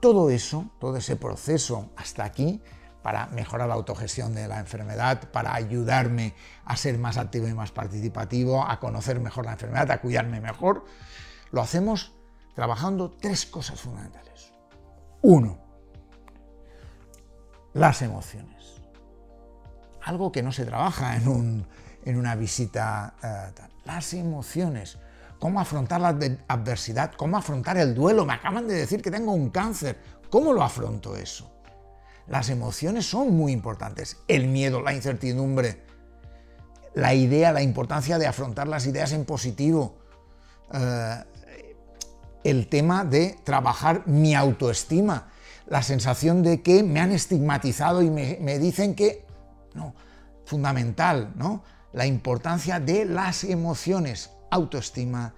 [0.00, 2.62] Todo eso, todo ese proceso hasta aquí,
[3.02, 7.70] para mejorar la autogestión de la enfermedad, para ayudarme a ser más activo y más
[7.70, 10.84] participativo, a conocer mejor la enfermedad, a cuidarme mejor,
[11.50, 12.12] lo hacemos
[12.54, 14.52] trabajando tres cosas fundamentales.
[15.22, 15.58] Uno,
[17.72, 18.82] las emociones.
[20.02, 21.66] Algo que no se trabaja en,
[22.06, 23.14] una visita.
[23.22, 24.98] Eh, las emociones
[25.40, 28.24] cómo afrontar la adversidad, cómo afrontar el duelo.
[28.24, 29.98] Me acaban de decir que tengo un cáncer.
[30.28, 31.50] ¿Cómo lo afronto eso?
[32.28, 34.18] Las emociones son muy importantes.
[34.28, 35.82] El miedo, la incertidumbre,
[36.94, 39.96] la idea, la importancia de afrontar las ideas en positivo.
[40.72, 41.24] Eh,
[42.44, 45.30] el tema de trabajar mi autoestima,
[45.66, 49.24] la sensación de que me han estigmatizado y me, me dicen que...
[49.74, 49.94] No,
[50.44, 51.62] fundamental, ¿no?
[51.92, 55.34] La importancia de las emociones autoestima,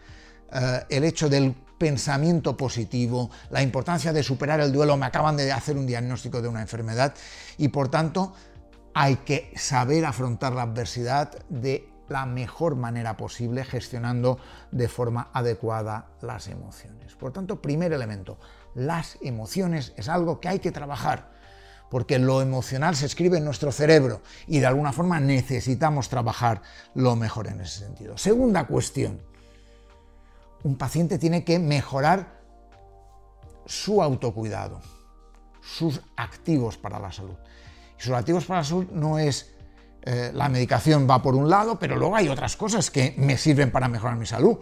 [0.51, 4.97] eh, el hecho del pensamiento positivo, la importancia de superar el duelo.
[4.97, 7.15] Me acaban de hacer un diagnóstico de una enfermedad
[7.59, 8.35] y por tanto
[8.95, 14.38] hay que saber afrontar la adversidad de la mejor manera posible, gestionando
[14.71, 17.15] de forma adecuada las emociones.
[17.15, 18.38] Por tanto, primer elemento,
[18.75, 21.33] las emociones es algo que hay que trabajar,
[21.92, 26.62] porque lo emocional se escribe en nuestro cerebro y de alguna forma necesitamos trabajar
[26.94, 28.16] lo mejor en ese sentido.
[28.16, 29.20] Segunda cuestión,
[30.62, 32.40] un paciente tiene que mejorar
[33.66, 34.81] su autocuidado,
[35.61, 37.37] sus activos para la salud.
[37.98, 39.52] Y sus activos para la salud no es
[40.00, 43.70] eh, la medicación va por un lado, pero luego hay otras cosas que me sirven
[43.70, 44.57] para mejorar mi salud.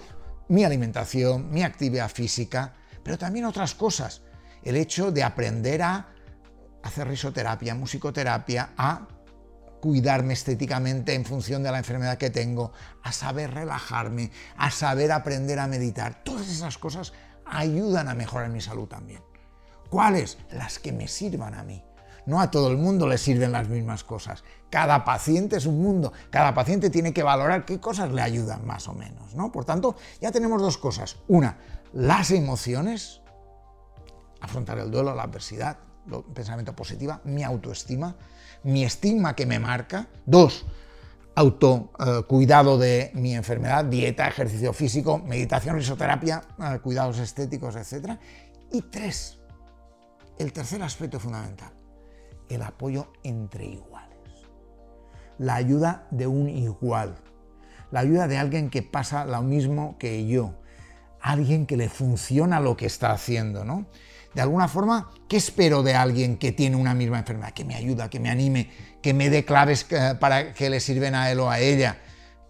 [0.48, 4.22] Mi alimentación, mi actividad física, pero también otras cosas.
[4.64, 6.08] El hecho de aprender a
[6.82, 9.06] hacer risoterapia, musicoterapia, a
[9.80, 15.58] cuidarme estéticamente en función de la enfermedad que tengo, a saber relajarme, a saber aprender
[15.58, 16.22] a meditar.
[16.22, 17.12] Todas esas cosas
[17.46, 19.22] ayudan a mejorar mi salud también.
[19.88, 20.38] ¿Cuáles?
[20.52, 21.82] Las que me sirvan a mí.
[22.26, 24.44] No a todo el mundo le sirven las mismas cosas.
[24.70, 26.12] Cada paciente es un mundo.
[26.30, 29.34] Cada paciente tiene que valorar qué cosas le ayudan más o menos.
[29.34, 29.50] ¿no?
[29.50, 31.16] Por tanto, ya tenemos dos cosas.
[31.26, 31.58] Una,
[31.92, 33.22] las emociones,
[34.40, 35.78] afrontar el duelo, la adversidad,
[36.34, 38.16] pensamiento positiva, mi autoestima,
[38.64, 40.08] mi estigma que me marca.
[40.26, 40.66] Dos,
[41.34, 48.18] autocuidado de mi enfermedad, dieta, ejercicio físico, meditación, risoterapia, eh, cuidados estéticos, etc.
[48.72, 49.38] Y tres,
[50.38, 51.72] el tercer aspecto fundamental,
[52.48, 54.18] el apoyo entre iguales.
[55.38, 57.16] La ayuda de un igual.
[57.90, 60.54] La ayuda de alguien que pasa lo mismo que yo.
[61.20, 63.86] Alguien que le funciona lo que está haciendo, ¿no?
[64.34, 67.52] De alguna forma, ¿qué espero de alguien que tiene una misma enfermedad?
[67.52, 68.70] Que me ayuda, que me anime,
[69.02, 71.98] que me dé claves eh, para que le sirven a él o a ella,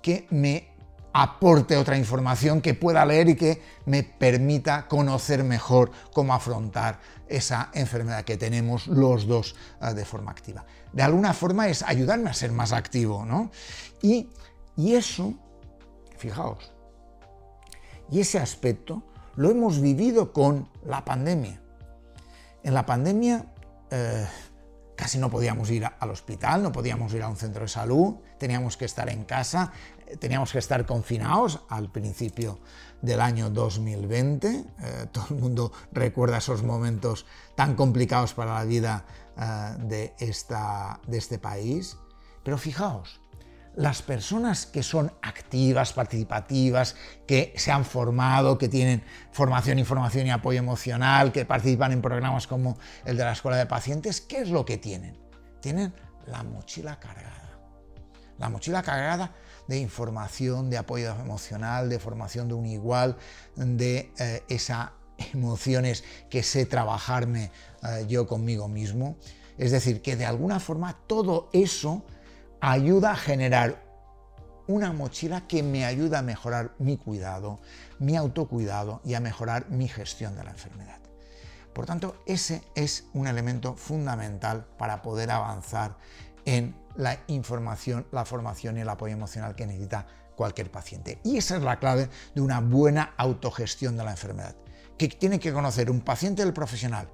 [0.02, 0.68] que me
[1.12, 7.70] aporte otra información que pueda leer y que me permita conocer mejor cómo afrontar esa
[7.72, 10.64] enfermedad que tenemos los dos eh, de forma activa.
[10.92, 13.50] De alguna forma es ayudarme a ser más activo, ¿no?
[14.02, 14.28] Y,
[14.76, 15.34] y eso,
[16.18, 16.72] fijaos,
[18.10, 19.02] y ese aspecto
[19.36, 21.60] lo hemos vivido con la pandemia.
[22.62, 23.46] En la pandemia
[23.90, 24.26] eh,
[24.96, 28.76] casi no podíamos ir al hospital, no podíamos ir a un centro de salud, teníamos
[28.76, 29.72] que estar en casa,
[30.06, 32.58] eh, teníamos que estar confinados al principio
[33.00, 34.48] del año 2020.
[34.48, 39.04] Eh, todo el mundo recuerda esos momentos tan complicados para la vida
[39.78, 41.96] de, esta, de este país.
[42.44, 43.22] Pero fijaos,
[43.76, 49.02] las personas que son activas, participativas, que se han formado, que tienen
[49.32, 53.66] formación, información y apoyo emocional, que participan en programas como el de la Escuela de
[53.66, 55.16] Pacientes, ¿qué es lo que tienen?
[55.60, 55.94] Tienen
[56.26, 57.58] la mochila cargada.
[58.38, 59.34] La mochila cargada
[59.68, 63.16] de información, de apoyo emocional, de formación de un igual,
[63.54, 64.90] de eh, esas
[65.32, 67.52] emociones que sé trabajarme
[67.82, 69.16] eh, yo conmigo mismo.
[69.58, 72.04] Es decir, que de alguna forma todo eso
[72.60, 73.82] ayuda a generar
[74.66, 77.60] una mochila que me ayuda a mejorar mi cuidado,
[77.98, 81.00] mi autocuidado y a mejorar mi gestión de la enfermedad.
[81.72, 85.96] Por tanto, ese es un elemento fundamental para poder avanzar
[86.44, 91.20] en la información, la formación y el apoyo emocional que necesita cualquier paciente.
[91.24, 94.56] Y esa es la clave de una buena autogestión de la enfermedad,
[94.96, 97.08] que tiene que conocer un paciente del profesional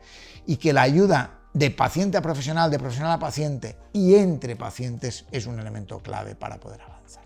[0.47, 5.25] y que la ayuda de paciente a profesional, de profesional a paciente y entre pacientes
[5.33, 7.25] es un elemento clave para poder avanzar.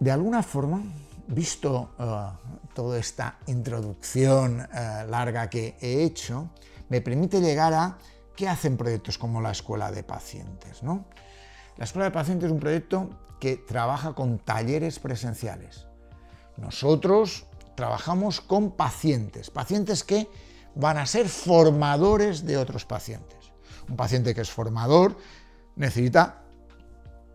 [0.00, 0.82] De alguna forma,
[1.28, 6.48] visto uh, toda esta introducción uh, larga que he hecho,
[6.88, 7.98] me permite llegar a
[8.34, 10.82] qué hacen proyectos como la Escuela de Pacientes.
[10.82, 11.04] ¿no?
[11.76, 15.86] La Escuela de Pacientes es un proyecto que trabaja con talleres presenciales.
[16.56, 20.28] Nosotros trabajamos con pacientes, pacientes que
[20.74, 23.52] van a ser formadores de otros pacientes.
[23.88, 25.16] Un paciente que es formador
[25.76, 26.42] necesita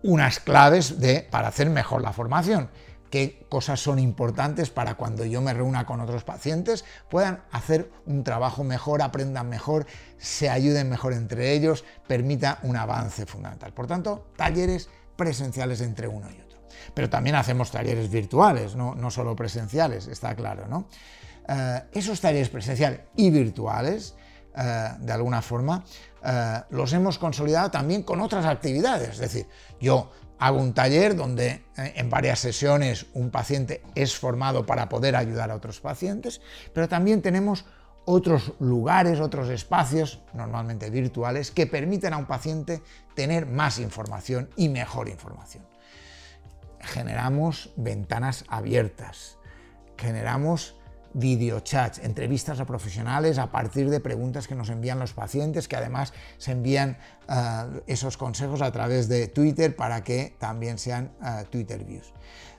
[0.04, 2.70] unas claves de, para hacer mejor la formación.
[3.10, 8.24] Qué cosas son importantes para cuando yo me reúna con otros pacientes puedan hacer un
[8.24, 13.74] trabajo mejor, aprendan mejor, se ayuden mejor entre ellos, permita un avance fundamental.
[13.74, 16.60] Por tanto, talleres presenciales entre uno y otro.
[16.94, 20.88] Pero también hacemos talleres virtuales, no, no solo presenciales, está claro, ¿no?
[21.50, 24.16] Eh, esos talleres presenciales y virtuales,
[24.56, 25.84] eh, de alguna forma,
[26.24, 29.10] eh, los hemos consolidado también con otras actividades.
[29.10, 29.48] Es decir,
[29.82, 35.50] yo hago un taller donde en varias sesiones un paciente es formado para poder ayudar
[35.50, 36.40] a otros pacientes,
[36.72, 37.66] pero también tenemos
[38.06, 42.82] otros lugares, otros espacios, normalmente virtuales, que permiten a un paciente
[43.16, 45.66] tener más información y mejor información.
[46.80, 49.38] Generamos ventanas abiertas,
[49.98, 50.79] generamos
[51.14, 56.14] videochats, entrevistas a profesionales a partir de preguntas que nos envían los pacientes, que además
[56.38, 61.84] se envían eh, esos consejos a través de Twitter para que también sean eh, Twitter
[61.84, 62.14] Views.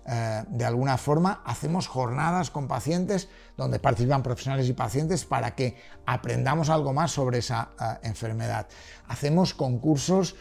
[0.06, 5.76] Eh, de alguna forma hacemos jornadas con pacientes donde participan profesionales y pacientes para que
[6.06, 7.70] aprendamos algo más sobre esa
[8.02, 8.66] enfermedad.
[9.08, 10.36] Hacemos concursos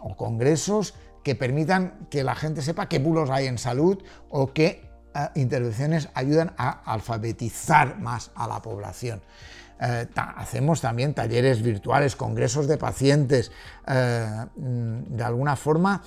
[0.00, 4.66] o congresos que permitan que la gente sepa qué bulos hay en salud o qué
[4.66, 4.87] eh,
[5.34, 9.20] intervenciones ayudan a alfabetizar más a la población.
[9.80, 13.52] Eh, hacemos también talleres virtuales, congresos de pacientes,
[13.86, 16.02] eh, mm, de alguna forma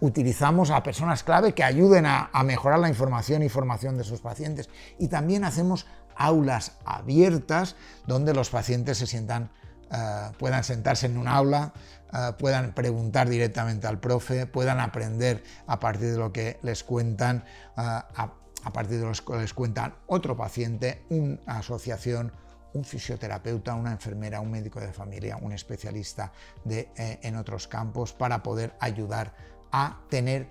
[0.00, 4.20] utilizamos a personas clave que ayuden a, a, mejorar la información y formación de sus
[4.20, 4.70] pacientes.
[4.98, 9.50] Y también hacemos aulas abiertas donde los pacientes se sientan
[9.88, 11.95] eh, puedan sentarse en un aula, eh,
[12.38, 17.44] puedan preguntar directamente al profe, puedan aprender a partir de lo que les cuentan,
[17.76, 22.32] eh, a, partir de lo que les cuentan otro paciente, una asociación,
[22.72, 26.32] un fisioterapeuta, una enfermera, un médico de familia, un especialista
[26.64, 29.34] de, en otros campos para poder ayudar
[29.72, 30.48] a tener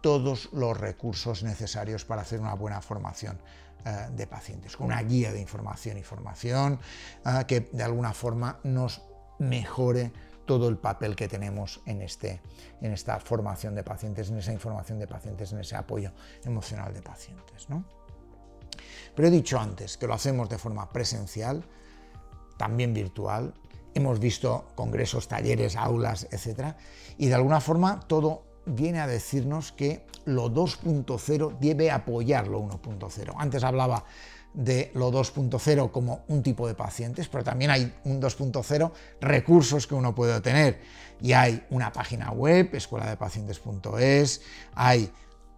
[0.00, 3.38] todos los recursos necesarios para hacer una buena formación
[3.84, 6.78] eh, de pacientes, con una guía de información y formación
[7.24, 9.02] eh, que de alguna forma nos
[9.38, 10.12] mejore
[10.50, 12.40] todo el papel que tenemos en, este,
[12.80, 16.10] en esta formación de pacientes, en esa información de pacientes, en ese apoyo
[16.44, 17.68] emocional de pacientes.
[19.14, 21.62] Pero he dicho antes que lo hacemos de forma presencial,
[22.56, 23.54] también virtual,
[23.94, 26.74] hemos visto congresos, talleres, aulas, etc.
[27.16, 33.34] Y de alguna forma todo viene a decirnos que lo 2.0 debe apoyar lo 1.0.
[33.38, 34.04] Antes hablaba
[34.54, 39.94] de lo 2.0 como un tipo de pacientes, pero también hay un 2.0 recursos que
[39.94, 40.80] uno puede tener.
[41.20, 44.42] Y hay una página web, escuela de pacientes.es,
[44.74, 45.10] hay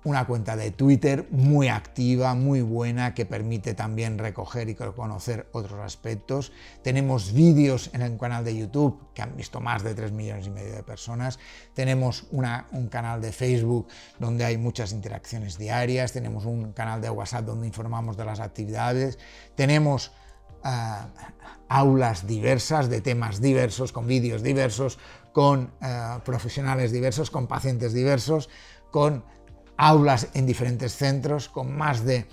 [0.04, 5.78] una cuenta de Twitter muy activa, muy buena, que permite también recoger y conocer otros
[5.80, 6.52] aspectos.
[6.82, 10.50] Tenemos vídeos en el canal de YouTube que han visto más de 3 millones y
[10.50, 11.38] medio de personas.
[11.74, 13.86] Tenemos un canal de Facebook
[14.18, 16.12] donde hay muchas interacciones diarias.
[16.12, 19.18] Tenemos un canal de WhatsApp donde informamos de las actividades.
[19.54, 20.10] Tenemos
[20.64, 21.08] ah,
[21.68, 24.98] aulas diversas de temas diversos, con vídeos diversos,
[25.32, 28.48] con ah, profesionales diversos, con pacientes diversos,
[28.90, 29.24] con
[29.82, 32.28] aulas en diferentes centros con más de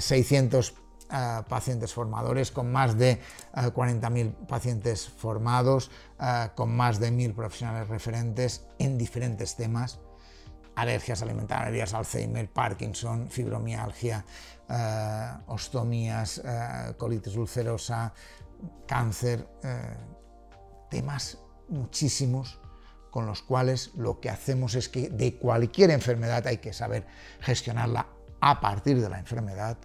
[0.00, 0.74] 600 eh,
[1.10, 3.20] eh, pacientes formadores, con más de
[3.54, 5.90] 40.000 eh, pacientes formados,
[6.54, 9.98] con más de 1.000 profesionales referentes en diferentes temas,
[10.74, 14.24] alergias alimentarias, Alzheimer, Parkinson, fibromialgia,
[15.46, 16.42] ostomías,
[16.98, 18.12] colitis ulcerosa,
[18.86, 19.48] cáncer,
[20.90, 22.60] temas muchísimos
[23.18, 27.04] con los cuales lo que hacemos es que de cualquier enfermedad hay que saber
[27.40, 28.06] gestionarla
[28.40, 29.76] a partir de la enfermedad.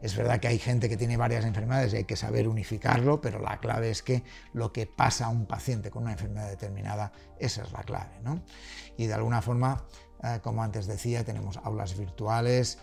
[0.00, 3.40] Es verdad que hay gente que tiene varias enfermedades y hay que saber unificarlo, pero
[3.40, 4.22] la clave es que
[4.52, 8.20] lo que pasa a un paciente con una enfermedad determinada, esa es la clave.
[8.22, 8.40] ¿no?
[8.96, 9.82] Y de alguna forma,
[10.22, 12.78] eh, como antes decía, tenemos aulas virtuales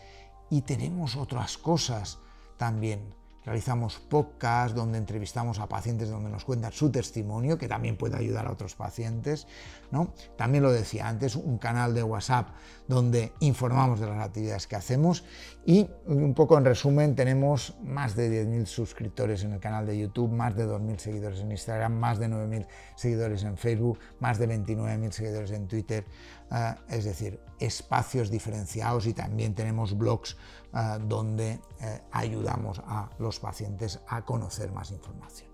[0.49, 2.19] y tenemos otras cosas
[2.57, 8.17] también realizamos podcasts donde entrevistamos a pacientes donde nos cuentan su testimonio, que también puede
[8.17, 9.47] ayudar a otros pacientes.
[9.91, 10.13] ¿no?
[10.37, 12.49] También lo decía antes, un canal de WhatsApp
[12.87, 15.23] donde informamos de las actividades que hacemos
[15.65, 20.31] y un poco en resumen tenemos más de 10.000 suscriptores en el canal de YouTube,
[20.31, 25.11] más de 2.000 seguidores en Instagram, más de 9.000 seguidores en Facebook, más de 29.000
[25.11, 26.05] seguidores en Twitter,
[26.51, 30.37] eh, es decir, espacios diferenciados y también tenemos blogs
[30.73, 35.49] eh, donde eh, ayudamos a los pacientes a conocer más información.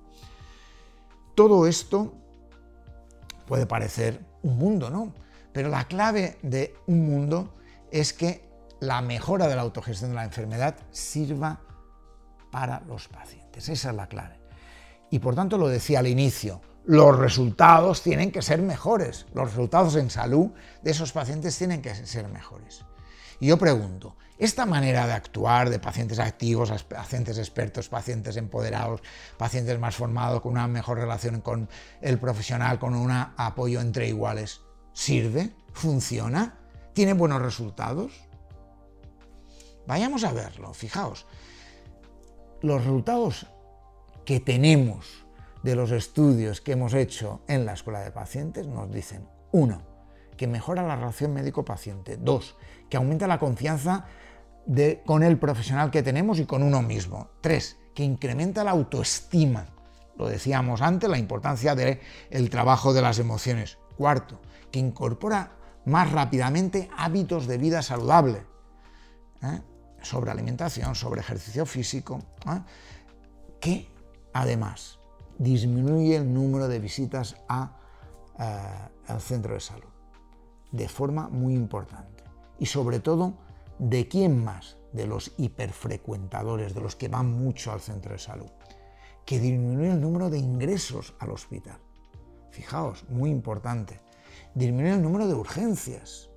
[1.36, 2.13] Todo esto
[3.47, 5.13] puede parecer un mundo, ¿no?
[5.54, 7.56] Pero la clave de un mundo
[7.91, 8.47] es que
[8.80, 11.62] la mejora de la autogestión de la enfermedad sirva
[12.52, 13.69] para los pacientes.
[13.69, 14.39] Esa es la clave.
[15.10, 19.26] Y por tanto lo decía al inicio, los resultados tienen que ser mejores.
[19.34, 22.86] Los resultados en salud de esos pacientes tienen que ser mejores.
[23.39, 29.02] Y yo pregunto, esta manera de actuar de pacientes activos, pacientes expertos, pacientes empoderados,
[29.38, 31.70] pacientes más formados, con una mejor relación con
[32.02, 34.62] el profesional, con un apoyo entre iguales,
[34.94, 35.52] ¿sirve?
[35.74, 36.58] ¿Funciona?
[36.94, 38.13] ¿Tiene buenos resultados?
[39.88, 41.26] Vayamos a verlo, fijaos.
[42.62, 43.48] Los resultados
[44.26, 45.26] que tenemos
[45.63, 49.82] de los estudios que hemos hecho en la escuela de pacientes nos dicen, uno,
[50.38, 52.56] que mejora la relación médico-paciente, dos,
[52.89, 54.06] que aumenta la confianza
[54.65, 59.65] de, con el profesional que tenemos y con uno mismo, tres, que incrementa la autoestima,
[60.17, 64.39] lo decíamos antes, la importancia del el trabajo de las emociones, cuarto,
[64.72, 65.52] que incorpora
[65.86, 68.43] más rápidamente hábitos de vida saludable,
[69.41, 69.62] ¿eh?
[70.02, 72.62] sobre alimentación, sobre ejercicio físico, ¿eh?
[73.60, 73.89] que
[74.34, 74.99] además
[75.40, 78.46] disminuye el número de visitas eh,
[79.08, 79.90] al centro de salud
[80.72, 82.24] de forma muy importante.
[82.60, 83.34] Y sobre todo,
[83.78, 84.78] ¿de quién más?
[84.94, 88.50] De los hiperfrecuentadores, de los que van mucho al centro de salud,
[89.26, 91.78] que disminuye el número de ingresos al hospital.
[92.52, 94.00] Fijaos, muy importante.
[94.56, 96.30] disminuye el número de urgencias.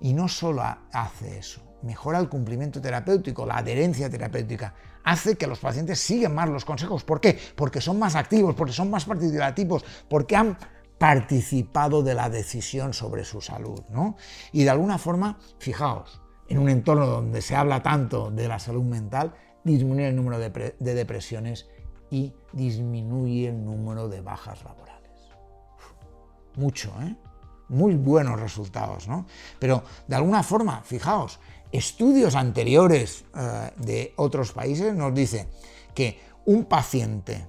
[0.00, 0.62] Y no solo
[0.92, 6.48] hace eso, mejora el cumplimiento terapéutico, la adherencia terapéutica, hace que los pacientes sigan más
[6.48, 7.04] los consejos.
[7.04, 7.38] ¿Por qué?
[7.56, 10.56] Porque son más activos, porque son más participativos, porque han
[10.98, 13.82] participado de la decisión sobre su salud.
[13.90, 14.16] ¿no?
[14.52, 18.84] Y de alguna forma, fijaos, en un entorno donde se habla tanto de la salud
[18.84, 19.34] mental,
[19.64, 21.68] disminuye el número de, depresiones
[22.10, 25.10] y disminuye el número de bajas laborales.
[26.56, 27.16] mucho, ¿eh?
[27.72, 29.26] Muy buenos resultados, ¿no?
[29.58, 31.40] Pero de alguna forma, fijaos,
[31.72, 35.48] estudios anteriores eh, de otros países nos dicen
[35.94, 37.48] que un paciente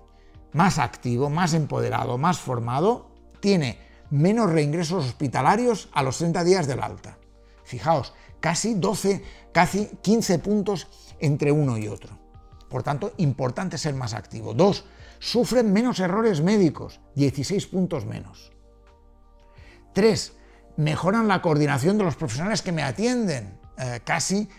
[0.54, 3.12] más activo, más empoderado, más formado,
[3.42, 3.80] tiene
[4.12, 7.18] menos reingresos hospitalarios a los 30 días del alta.
[7.66, 10.88] Fijaos, casi 12, casi 15 puntos
[11.20, 12.18] entre uno y otro.
[12.70, 14.54] Por tanto, importante ser más activo.
[14.54, 14.86] Dos,
[15.20, 18.54] sufren menos errores médicos, 16 puntos menos.
[19.94, 20.34] Tres,
[20.78, 24.50] mejoran la coordinación de los profesionales que me atienden, eh, casi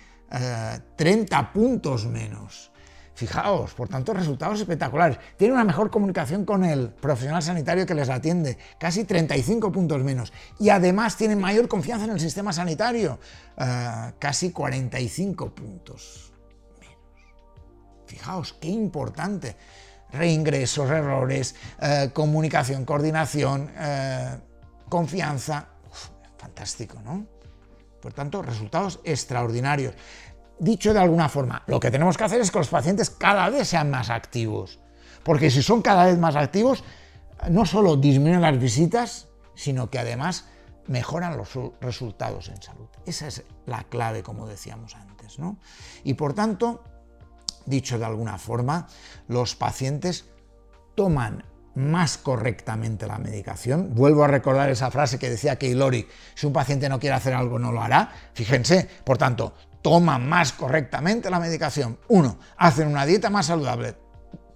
[0.97, 2.71] 30 eh, puntos menos.
[3.15, 5.19] Fijaos, por tanto, resultados espectaculares.
[5.37, 10.33] Tiene una mejor comunicación con el profesional sanitario que les atiende, casi 35 puntos menos.
[10.59, 13.21] Y además tienen mayor confianza en el sistema sanitario,
[13.57, 16.33] eh, casi 45 puntos
[16.81, 16.99] menos.
[18.07, 19.57] Fijaos, qué importante.
[20.11, 23.71] Reingresos, errores, eh, comunicación, coordinación,
[24.95, 25.67] confianza.
[26.39, 27.27] fantástico, ¿no?
[28.01, 29.93] Por tanto, resultados extraordinarios.
[30.61, 33.67] Dicho de alguna forma, lo que tenemos que hacer es que los pacientes cada vez
[33.67, 34.79] sean más activos,
[35.25, 36.85] porque si son cada vez más activos,
[37.51, 39.27] no solo disminuyen las visitas,
[39.57, 40.45] sino que además
[40.87, 41.49] mejoran los
[41.81, 42.87] resultados en salud.
[43.05, 45.41] Esa es la clave, como decíamos antes.
[45.41, 45.59] ¿no?
[46.05, 46.85] Y por tanto,
[47.67, 48.87] dicho de alguna forma,
[49.27, 50.27] los pacientes
[50.95, 51.43] toman
[51.75, 53.95] más correctamente la medicación.
[53.95, 57.59] Vuelvo a recordar esa frase que decía Keylori, si un paciente no quiere hacer algo,
[57.59, 58.13] no lo hará.
[58.33, 61.99] Fíjense, por tanto, toman más correctamente la medicación.
[62.09, 63.97] Uno, hacen una dieta más saludable.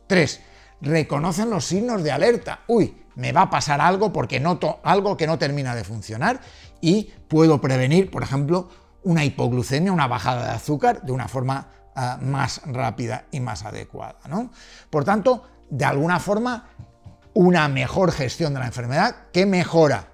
[0.06, 0.40] Tres,
[0.80, 2.60] reconocen los signos de alerta.
[2.66, 6.40] Uy, me va a pasar algo porque noto algo que no termina de funcionar
[6.80, 8.68] y puedo prevenir, por ejemplo,
[9.02, 14.20] una hipoglucemia, una bajada de azúcar de una forma ah, más rápida y más adecuada.
[14.28, 14.50] ¿no?
[14.88, 16.68] Por tanto, de alguna forma,
[17.38, 20.08] una mejor gestión de la enfermedad que mejora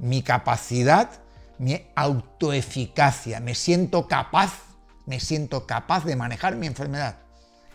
[0.00, 1.08] mi capacidad
[1.58, 4.52] mi autoeficacia, me siento capaz,
[5.06, 7.16] me siento capaz de manejar mi enfermedad.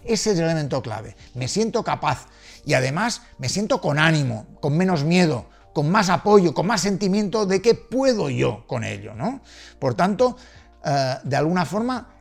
[0.04, 2.26] Ese es el elemento clave, me siento capaz
[2.66, 7.46] y además me siento con ánimo, con menos miedo, con más apoyo, con más sentimiento
[7.46, 9.42] de que puedo yo con ello, ¿no?
[9.80, 10.36] Por tanto,
[10.84, 12.13] eh, de alguna forma,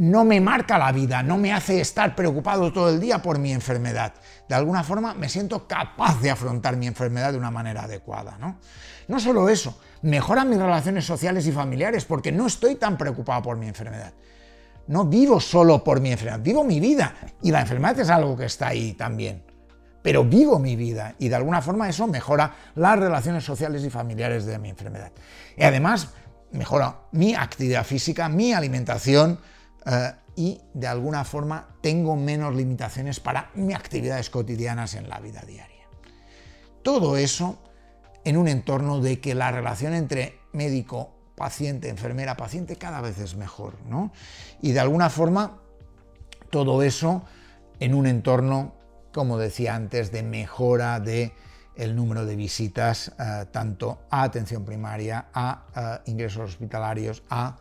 [0.00, 3.52] no me marca la vida, no me hace estar preocupado todo el día por mi
[3.52, 4.14] enfermedad.
[4.48, 8.38] De alguna forma me siento capaz de afrontar mi enfermedad de una manera adecuada.
[8.38, 8.56] No,
[9.08, 13.58] no solo eso, mejora mis relaciones sociales y familiares porque no estoy tan preocupado por
[13.58, 14.14] mi enfermedad.
[14.86, 18.46] No vivo solo por mi enfermedad, vivo mi vida y la enfermedad es algo que
[18.46, 19.42] está ahí también.
[20.00, 24.46] Pero vivo mi vida y de alguna forma eso mejora las relaciones sociales y familiares
[24.46, 25.12] de mi enfermedad.
[25.58, 26.08] Y además
[26.52, 29.38] mejora mi actividad física, mi alimentación,
[29.86, 35.42] eh, y de alguna forma tengo menos limitaciones para mis actividades cotidianas en la vida
[35.46, 35.86] diaria.
[36.82, 37.58] Todo eso
[38.24, 43.36] en un entorno de que la relación entre médico, paciente, enfermera, paciente cada vez es
[43.36, 44.12] mejor, ¿no?
[44.60, 45.58] Y de alguna forma
[46.50, 47.24] todo eso
[47.78, 48.74] en un entorno,
[49.12, 51.32] como decía antes, de mejora de
[51.76, 57.56] el número de visitas eh, tanto a atención primaria, a eh, ingresos hospitalarios, a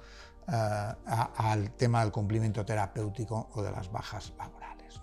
[0.51, 0.93] eh,
[1.35, 4.99] al tema del cumplimiento terapéutico o de las bajas laborales.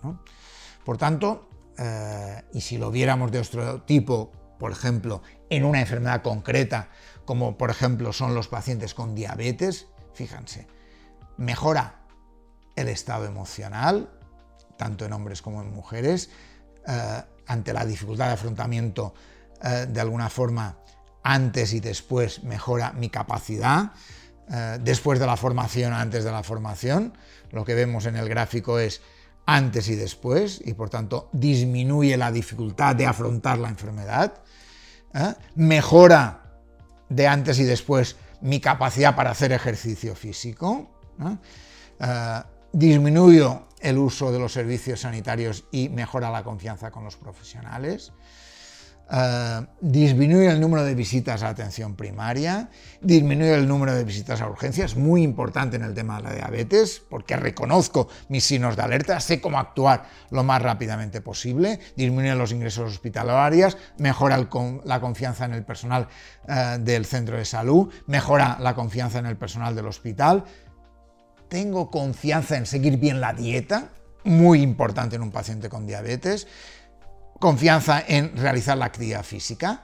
[0.84, 6.22] Por tanto, eh, y si lo viéramos de otro tipo, por ejemplo, en una enfermedad
[6.22, 6.88] concreta,
[7.24, 10.66] como por ejemplo son los pacientes con diabetes, fíjense,
[11.36, 12.01] mejora
[12.74, 14.11] el estado emocional,
[14.76, 16.28] tanto en hombres como en mujeres,
[16.88, 19.14] eh, ante la dificultad de afrontamiento,
[19.62, 20.76] de alguna forma,
[21.22, 23.92] antes y después mejora mi capacidad,
[24.51, 27.12] eh, después de la formación, antes de la formación.
[27.51, 29.03] Lo que vemos en el gráfico es
[29.47, 34.34] antes y después, y por tanto disminuye la dificultad de afrontar la enfermedad.
[35.14, 35.34] ¿eh?
[35.55, 36.42] Mejora
[37.09, 40.90] de antes y después mi capacidad para hacer ejercicio físico.
[41.20, 42.42] ¿eh?
[42.72, 43.49] disminuye
[43.80, 48.12] el uso de los servicios sanitarios y mejora la confianza con los profesionales.
[49.09, 54.48] Eh, disminuir el número de visitas a atención primaria, disminuir el número de visitas a
[54.48, 59.20] urgencias, muy importante en el tema de la diabetes, porque reconozco mis signos de alerta,
[59.20, 64.36] sé cómo actuar lo más rápidamente posible, disminuir los ingresos hospitalarios, mejora
[64.84, 66.09] la confianza en el personal
[66.48, 70.44] eh, del centro de salud, mejora la confianza en el personal del hospital,
[71.48, 73.92] tengo confianza en seguir bien la dieta,
[74.24, 76.48] muy importante en un paciente con diabetes,
[77.39, 79.82] confianza en realizar la actividad física.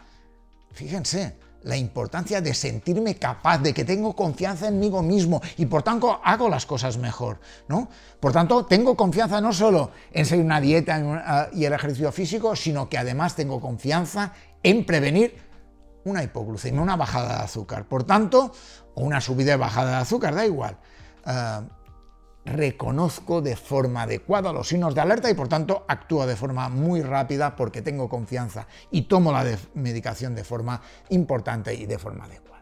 [0.72, 5.82] Fíjense, la importancia de sentirme capaz, de que tengo confianza en mí mismo y por
[5.82, 7.88] tanto hago las cosas mejor, ¿no?
[8.20, 12.88] Por tanto, tengo confianza no solo en seguir una dieta y el ejercicio físico, sino
[12.88, 14.32] que además tengo confianza
[14.62, 15.36] en prevenir
[16.04, 17.84] una hipoglucemia, una bajada de azúcar.
[17.84, 18.52] Por tanto,
[18.94, 20.76] o una subida y bajada de azúcar, da igual.
[21.26, 21.60] Eh,
[22.44, 27.02] reconozco de forma adecuada los signos de alerta y por tanto actúo de forma muy
[27.02, 30.80] rápida porque tengo confianza y tomo la medicación de forma
[31.10, 32.52] importante y de forma adecuada.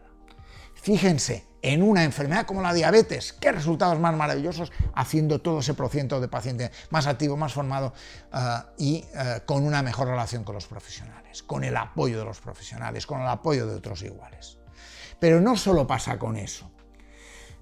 [0.75, 6.19] Fíjense, en una enfermedad como la diabetes, qué resultados más maravillosos haciendo todo ese procento
[6.19, 7.93] de paciente más activo, más formado
[8.33, 8.37] eh,
[8.79, 13.05] y eh, con una mejor relación con los profesionales, con el apoyo de los profesionales,
[13.05, 14.57] con el apoyo de otros iguales.
[15.19, 16.71] Pero no solo pasa con eso.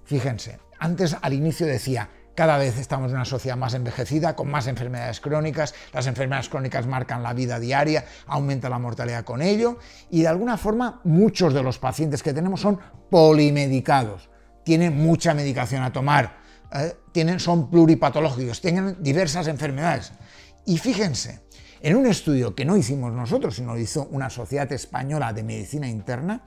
[0.04, 4.66] Fíjense, antes al inicio decía, cada vez estamos en una sociedad más envejecida, con más
[4.66, 9.78] enfermedades crónicas, las enfermedades crónicas marcan la vida diaria, aumenta la mortalidad con ello,
[10.10, 14.30] y de alguna forma muchos de los pacientes que tenemos son polimedicados,
[14.64, 16.38] tienen mucha medicación a tomar,
[16.72, 16.96] ¿eh?
[17.12, 20.12] tienen, son pluripatológicos, tienen diversas enfermedades.
[20.64, 21.40] Y fíjense,
[21.82, 25.88] en un estudio que no hicimos nosotros, sino lo hizo una sociedad española de medicina
[25.88, 26.46] interna,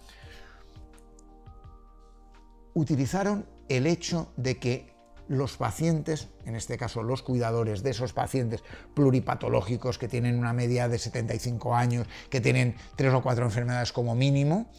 [2.74, 4.94] utilizaron el hecho de que
[5.28, 10.88] los pacientes, en este caso los cuidadores de esos pacientes pluripatológicos que tienen una media
[10.90, 14.70] de 75 años, que tienen tres o cuatro enfermedades como mínimo,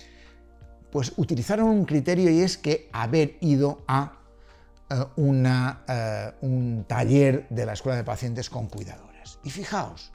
[0.93, 4.19] pues utilizaron un criterio y es que haber ido a
[4.91, 9.39] eh, eh, un taller de la escuela de pacientes con cuidadores.
[9.43, 10.13] Y fijaos,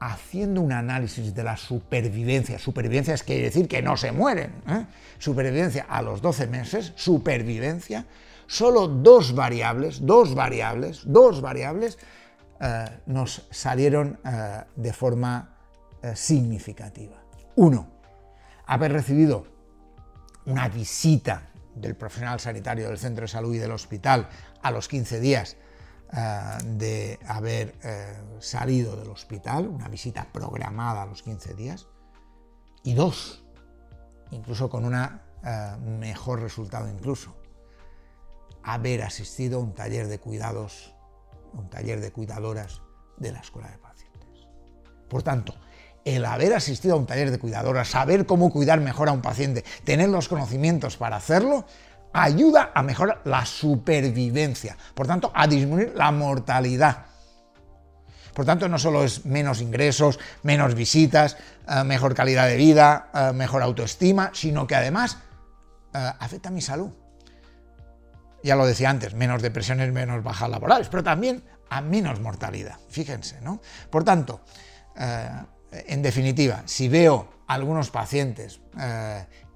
[0.00, 4.86] haciendo un análisis de la supervivencia, supervivencia es quiere decir que no se mueren, ¿eh?
[5.18, 8.06] supervivencia a los 12 meses, supervivencia,
[8.46, 11.98] solo dos variables, dos variables, dos variables
[12.60, 15.54] eh, nos salieron eh, de forma
[16.14, 17.16] significativa.
[17.56, 17.88] Uno,
[18.66, 19.46] haber recibido
[20.46, 24.28] una visita del profesional sanitario del centro de salud y del hospital
[24.62, 25.56] a los 15 días
[26.10, 31.86] de haber eh, salido del hospital, una visita programada a los 15 días,
[32.82, 33.44] y dos,
[34.30, 37.36] incluso con un eh, mejor resultado incluso,
[38.62, 40.94] haber asistido a un taller de cuidados,
[41.52, 42.80] un taller de cuidadoras
[43.18, 44.48] de la escuela de pacientes.
[45.08, 45.54] Por tanto,
[46.04, 49.64] el haber asistido a un taller de cuidadoras, saber cómo cuidar mejor a un paciente,
[49.84, 51.66] tener los conocimientos para hacerlo,
[52.12, 57.06] ayuda a mejorar la supervivencia, por tanto, a disminuir la mortalidad.
[58.34, 61.36] Por tanto, no solo es menos ingresos, menos visitas,
[61.68, 65.18] eh, mejor calidad de vida, eh, mejor autoestima, sino que además
[65.92, 66.90] eh, afecta a mi salud.
[68.44, 72.78] Ya lo decía antes, menos depresiones, menos bajas laborales, pero también a menos mortalidad.
[72.88, 73.60] Fíjense, ¿no?
[73.90, 74.40] Por tanto,
[75.70, 78.60] en definitiva, si veo algunos pacientes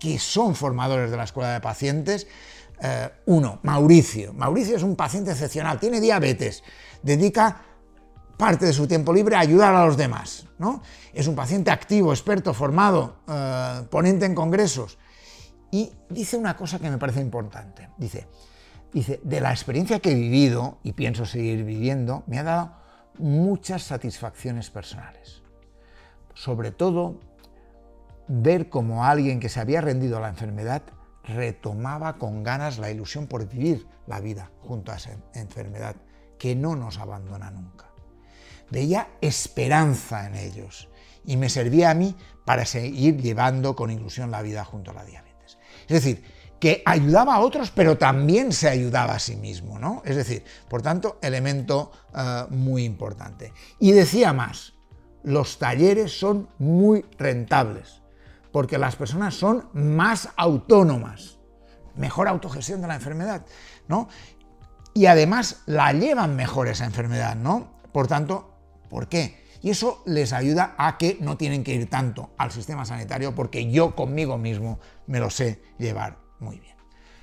[0.02, 2.26] que son formadores de la escuela de pacientes.
[2.80, 4.32] Eh, uno, Mauricio.
[4.32, 6.64] Mauricio es un paciente excepcional, tiene diabetes,
[7.00, 7.62] dedica
[8.36, 10.48] parte de su tiempo libre a ayudar a los demás.
[10.58, 10.82] ¿no?
[11.12, 14.98] Es un paciente activo, experto, formado, eh, ponente en congresos.
[15.70, 17.90] Y dice una cosa que me parece importante.
[17.96, 18.26] Dice,
[18.92, 22.72] dice, de la experiencia que he vivido y pienso seguir viviendo, me ha dado
[23.18, 25.41] muchas satisfacciones personales.
[26.34, 27.20] Sobre todo
[28.28, 30.82] ver cómo alguien que se había rendido a la enfermedad
[31.24, 35.96] retomaba con ganas la ilusión por vivir la vida junto a esa enfermedad
[36.38, 37.86] que no nos abandona nunca.
[38.70, 40.88] Veía esperanza en ellos
[41.24, 45.04] y me servía a mí para seguir llevando con ilusión la vida junto a la
[45.04, 45.58] diabetes.
[45.82, 46.24] Es decir,
[46.58, 50.02] que ayudaba a otros, pero también se ayudaba a sí mismo, ¿no?
[50.04, 53.52] Es decir, por tanto, elemento eh, muy importante.
[53.78, 54.72] Y decía más,
[55.22, 58.02] los talleres son muy rentables
[58.52, 61.38] porque las personas son más autónomas,
[61.96, 63.44] mejor autogestión de la enfermedad,
[63.88, 64.08] ¿no?
[64.94, 67.80] Y además la llevan mejor esa enfermedad, ¿no?
[67.92, 68.54] Por tanto,
[68.90, 69.42] ¿por qué?
[69.62, 73.70] Y eso les ayuda a que no tienen que ir tanto al sistema sanitario porque
[73.70, 76.76] yo conmigo mismo me lo sé llevar muy bien.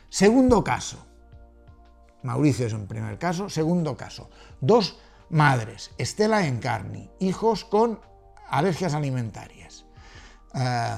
[0.10, 1.06] Segundo caso.
[2.24, 3.50] Mauricio es un primer caso.
[3.50, 4.30] Segundo caso.
[4.62, 4.98] Dos
[5.30, 8.00] madres, Estela Encarni, hijos con
[8.50, 9.86] alergias alimentarias.
[10.54, 10.96] Eh,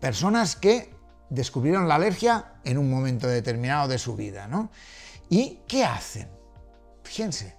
[0.00, 0.94] personas que
[1.30, 4.70] descubrieron la alergia en un momento determinado de su vida, ¿no?
[5.28, 6.28] ¿Y qué hacen?
[7.02, 7.56] Fíjense,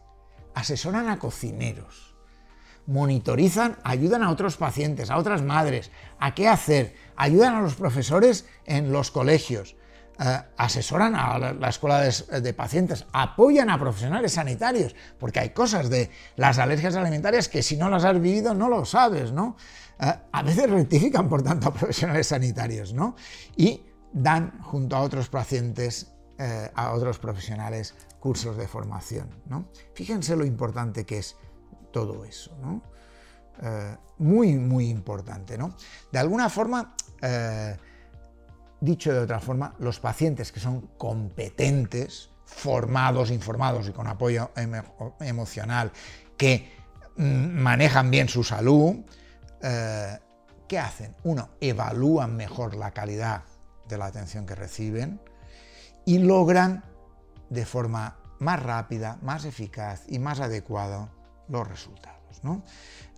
[0.53, 2.15] asesoran a cocineros,
[2.85, 8.45] monitorizan, ayudan a otros pacientes, a otras madres, a qué hacer, ayudan a los profesores
[8.65, 9.75] en los colegios,
[10.17, 16.09] eh, asesoran a la, escuela de, pacientes, apoyan a profesionales sanitarios, porque hay cosas de
[16.37, 19.57] las alergias alimentarias que si no las has vivido no lo sabes, ¿no?
[19.99, 23.17] Eh, a veces rectifican, por tanto, a profesionales sanitarios, ¿no?
[23.57, 29.65] Y dan junto a otros pacientes, eh, a otros profesionales, cursos de formación, ¿no?
[29.95, 31.35] Fíjense lo importante que es
[31.91, 32.81] todo eso, ¿no?
[34.17, 35.77] muy, muy importante, ¿no?
[36.11, 36.93] De alguna forma,
[38.85, 44.51] Dicho de otra forma, los pacientes que son competentes, formados, informados y con apoyo
[45.21, 45.91] emocional,
[46.37, 46.71] que
[47.17, 48.97] mm, manejan bien su salud,
[49.63, 50.19] eh,
[50.67, 51.15] ¿qué hacen?
[51.23, 53.41] Uno, evalúan mejor la calidad
[53.89, 55.19] de la atención que reciben
[56.05, 56.85] y logran
[57.49, 61.09] de forma más rápida, más eficaz y más adecuada
[61.47, 62.43] los resultados.
[62.43, 62.61] ¿no?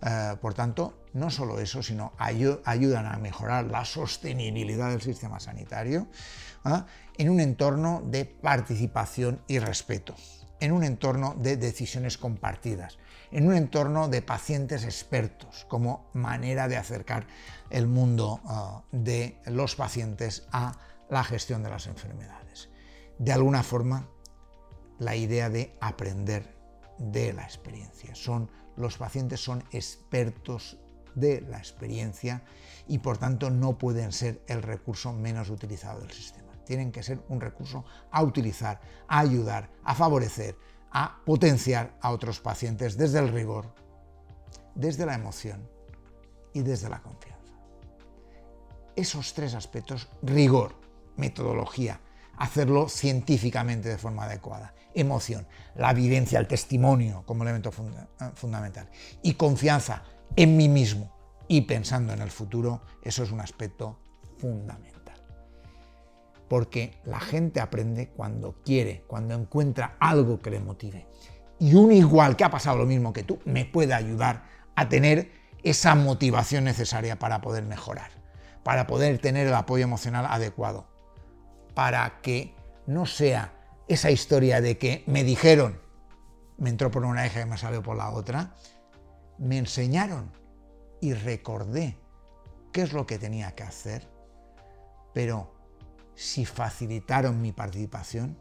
[0.00, 6.06] Eh, por tanto, no solo eso, sino ayudan a mejorar la sostenibilidad del sistema sanitario
[6.64, 6.86] ¿ah?
[7.16, 10.14] en un entorno de participación y respeto,
[10.60, 12.98] en un entorno de decisiones compartidas,
[13.30, 17.26] en un entorno de pacientes expertos como manera de acercar
[17.70, 20.78] el mundo ah, de los pacientes a
[21.10, 22.68] la gestión de las enfermedades.
[23.18, 24.08] De alguna forma,
[24.98, 26.56] la idea de aprender
[26.98, 28.14] de la experiencia.
[28.14, 30.78] Son los pacientes son expertos
[31.18, 32.42] de la experiencia
[32.86, 36.52] y por tanto no pueden ser el recurso menos utilizado del sistema.
[36.64, 40.56] Tienen que ser un recurso a utilizar, a ayudar, a favorecer,
[40.90, 43.74] a potenciar a otros pacientes desde el rigor,
[44.74, 45.68] desde la emoción
[46.52, 47.52] y desde la confianza.
[48.96, 50.74] Esos tres aspectos, rigor,
[51.16, 52.00] metodología,
[52.38, 54.74] hacerlo científicamente de forma adecuada.
[54.94, 55.46] Emoción,
[55.76, 57.70] la vivencia, el testimonio como elemento
[58.34, 58.88] fundamental.
[59.22, 60.02] Y confianza
[60.36, 61.12] en mí mismo
[61.48, 63.98] y pensando en el futuro, eso es un aspecto
[64.36, 65.16] fundamental.
[66.48, 71.06] Porque la gente aprende cuando quiere, cuando encuentra algo que le motive.
[71.58, 74.44] Y un igual que ha pasado lo mismo que tú, me puede ayudar
[74.76, 78.10] a tener esa motivación necesaria para poder mejorar,
[78.62, 80.86] para poder tener el apoyo emocional adecuado,
[81.74, 82.54] para que
[82.86, 83.52] no sea
[83.88, 85.80] esa historia de que me dijeron,
[86.58, 88.54] me entró por una eje y me salió por la otra,
[89.38, 90.30] me enseñaron
[91.00, 91.96] y recordé
[92.72, 94.08] qué es lo que tenía que hacer,
[95.14, 95.54] pero
[96.14, 98.38] si facilitaron mi participación,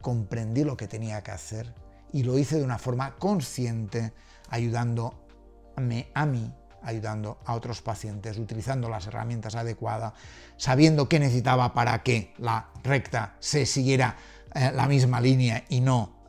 [0.00, 1.74] comprendí lo que tenía que hacer
[2.12, 4.12] y lo hice de una forma consciente,
[4.48, 6.52] ayudándome a mí
[6.82, 10.12] ayudando a otros pacientes, utilizando las herramientas adecuadas,
[10.56, 14.16] sabiendo qué necesitaba para que la recta se siguiera
[14.54, 16.21] eh, la misma línea y no,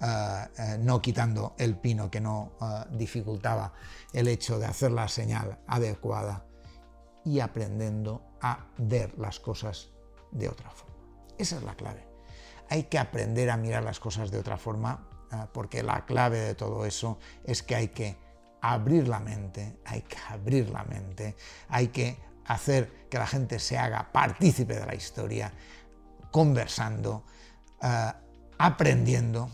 [0.79, 2.53] no quitando el pino que no
[2.91, 3.73] dificultaba
[4.11, 6.45] el hecho de hacer la señal adecuada
[7.23, 9.89] y aprendiendo a ver las cosas
[10.31, 10.95] de otra forma.
[11.37, 12.05] Esa es la clave.
[12.69, 15.07] Hay que aprender a mirar las cosas de otra forma
[15.51, 18.17] porque la clave de todo eso es que hay que
[18.61, 21.35] abrir la mente, hay que abrir la mente,
[21.69, 25.51] hay que hacer que la gente se haga partícipe de la historia,
[26.31, 27.23] conversando,
[27.81, 28.11] eh,
[28.57, 29.49] aprendiendo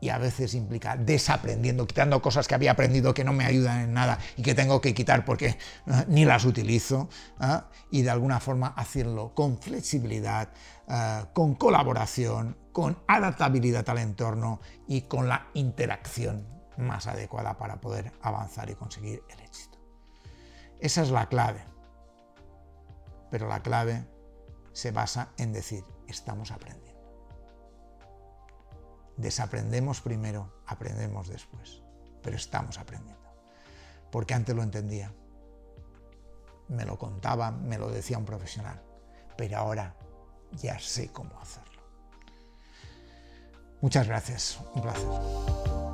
[0.00, 3.92] y a veces implica desaprendiendo, quitando cosas que había aprendido que no me ayudan en
[3.92, 5.56] nada y que tengo que quitar porque eh,
[6.08, 7.08] ni las utilizo,
[7.40, 10.50] eh, y de alguna forma hacerlo con flexibilidad,
[11.34, 16.46] con colaboración, con adaptabilidad al entorno y con la interacción
[16.78, 19.78] más adecuada para poder avanzar y conseguir el éxito.
[20.80, 21.64] Esa es la clave.
[23.30, 24.06] Pero la clave
[24.72, 26.87] se basa en decir, estamos aprendiendo.
[29.18, 31.82] Desaprendemos primero, aprendemos después,
[32.22, 33.18] pero estamos aprendiendo.
[34.12, 35.12] Porque antes lo entendía,
[36.68, 38.80] me lo contaba, me lo decía un profesional,
[39.36, 39.96] pero ahora
[40.52, 41.82] ya sé cómo hacerlo.
[43.80, 45.87] Muchas gracias, un placer.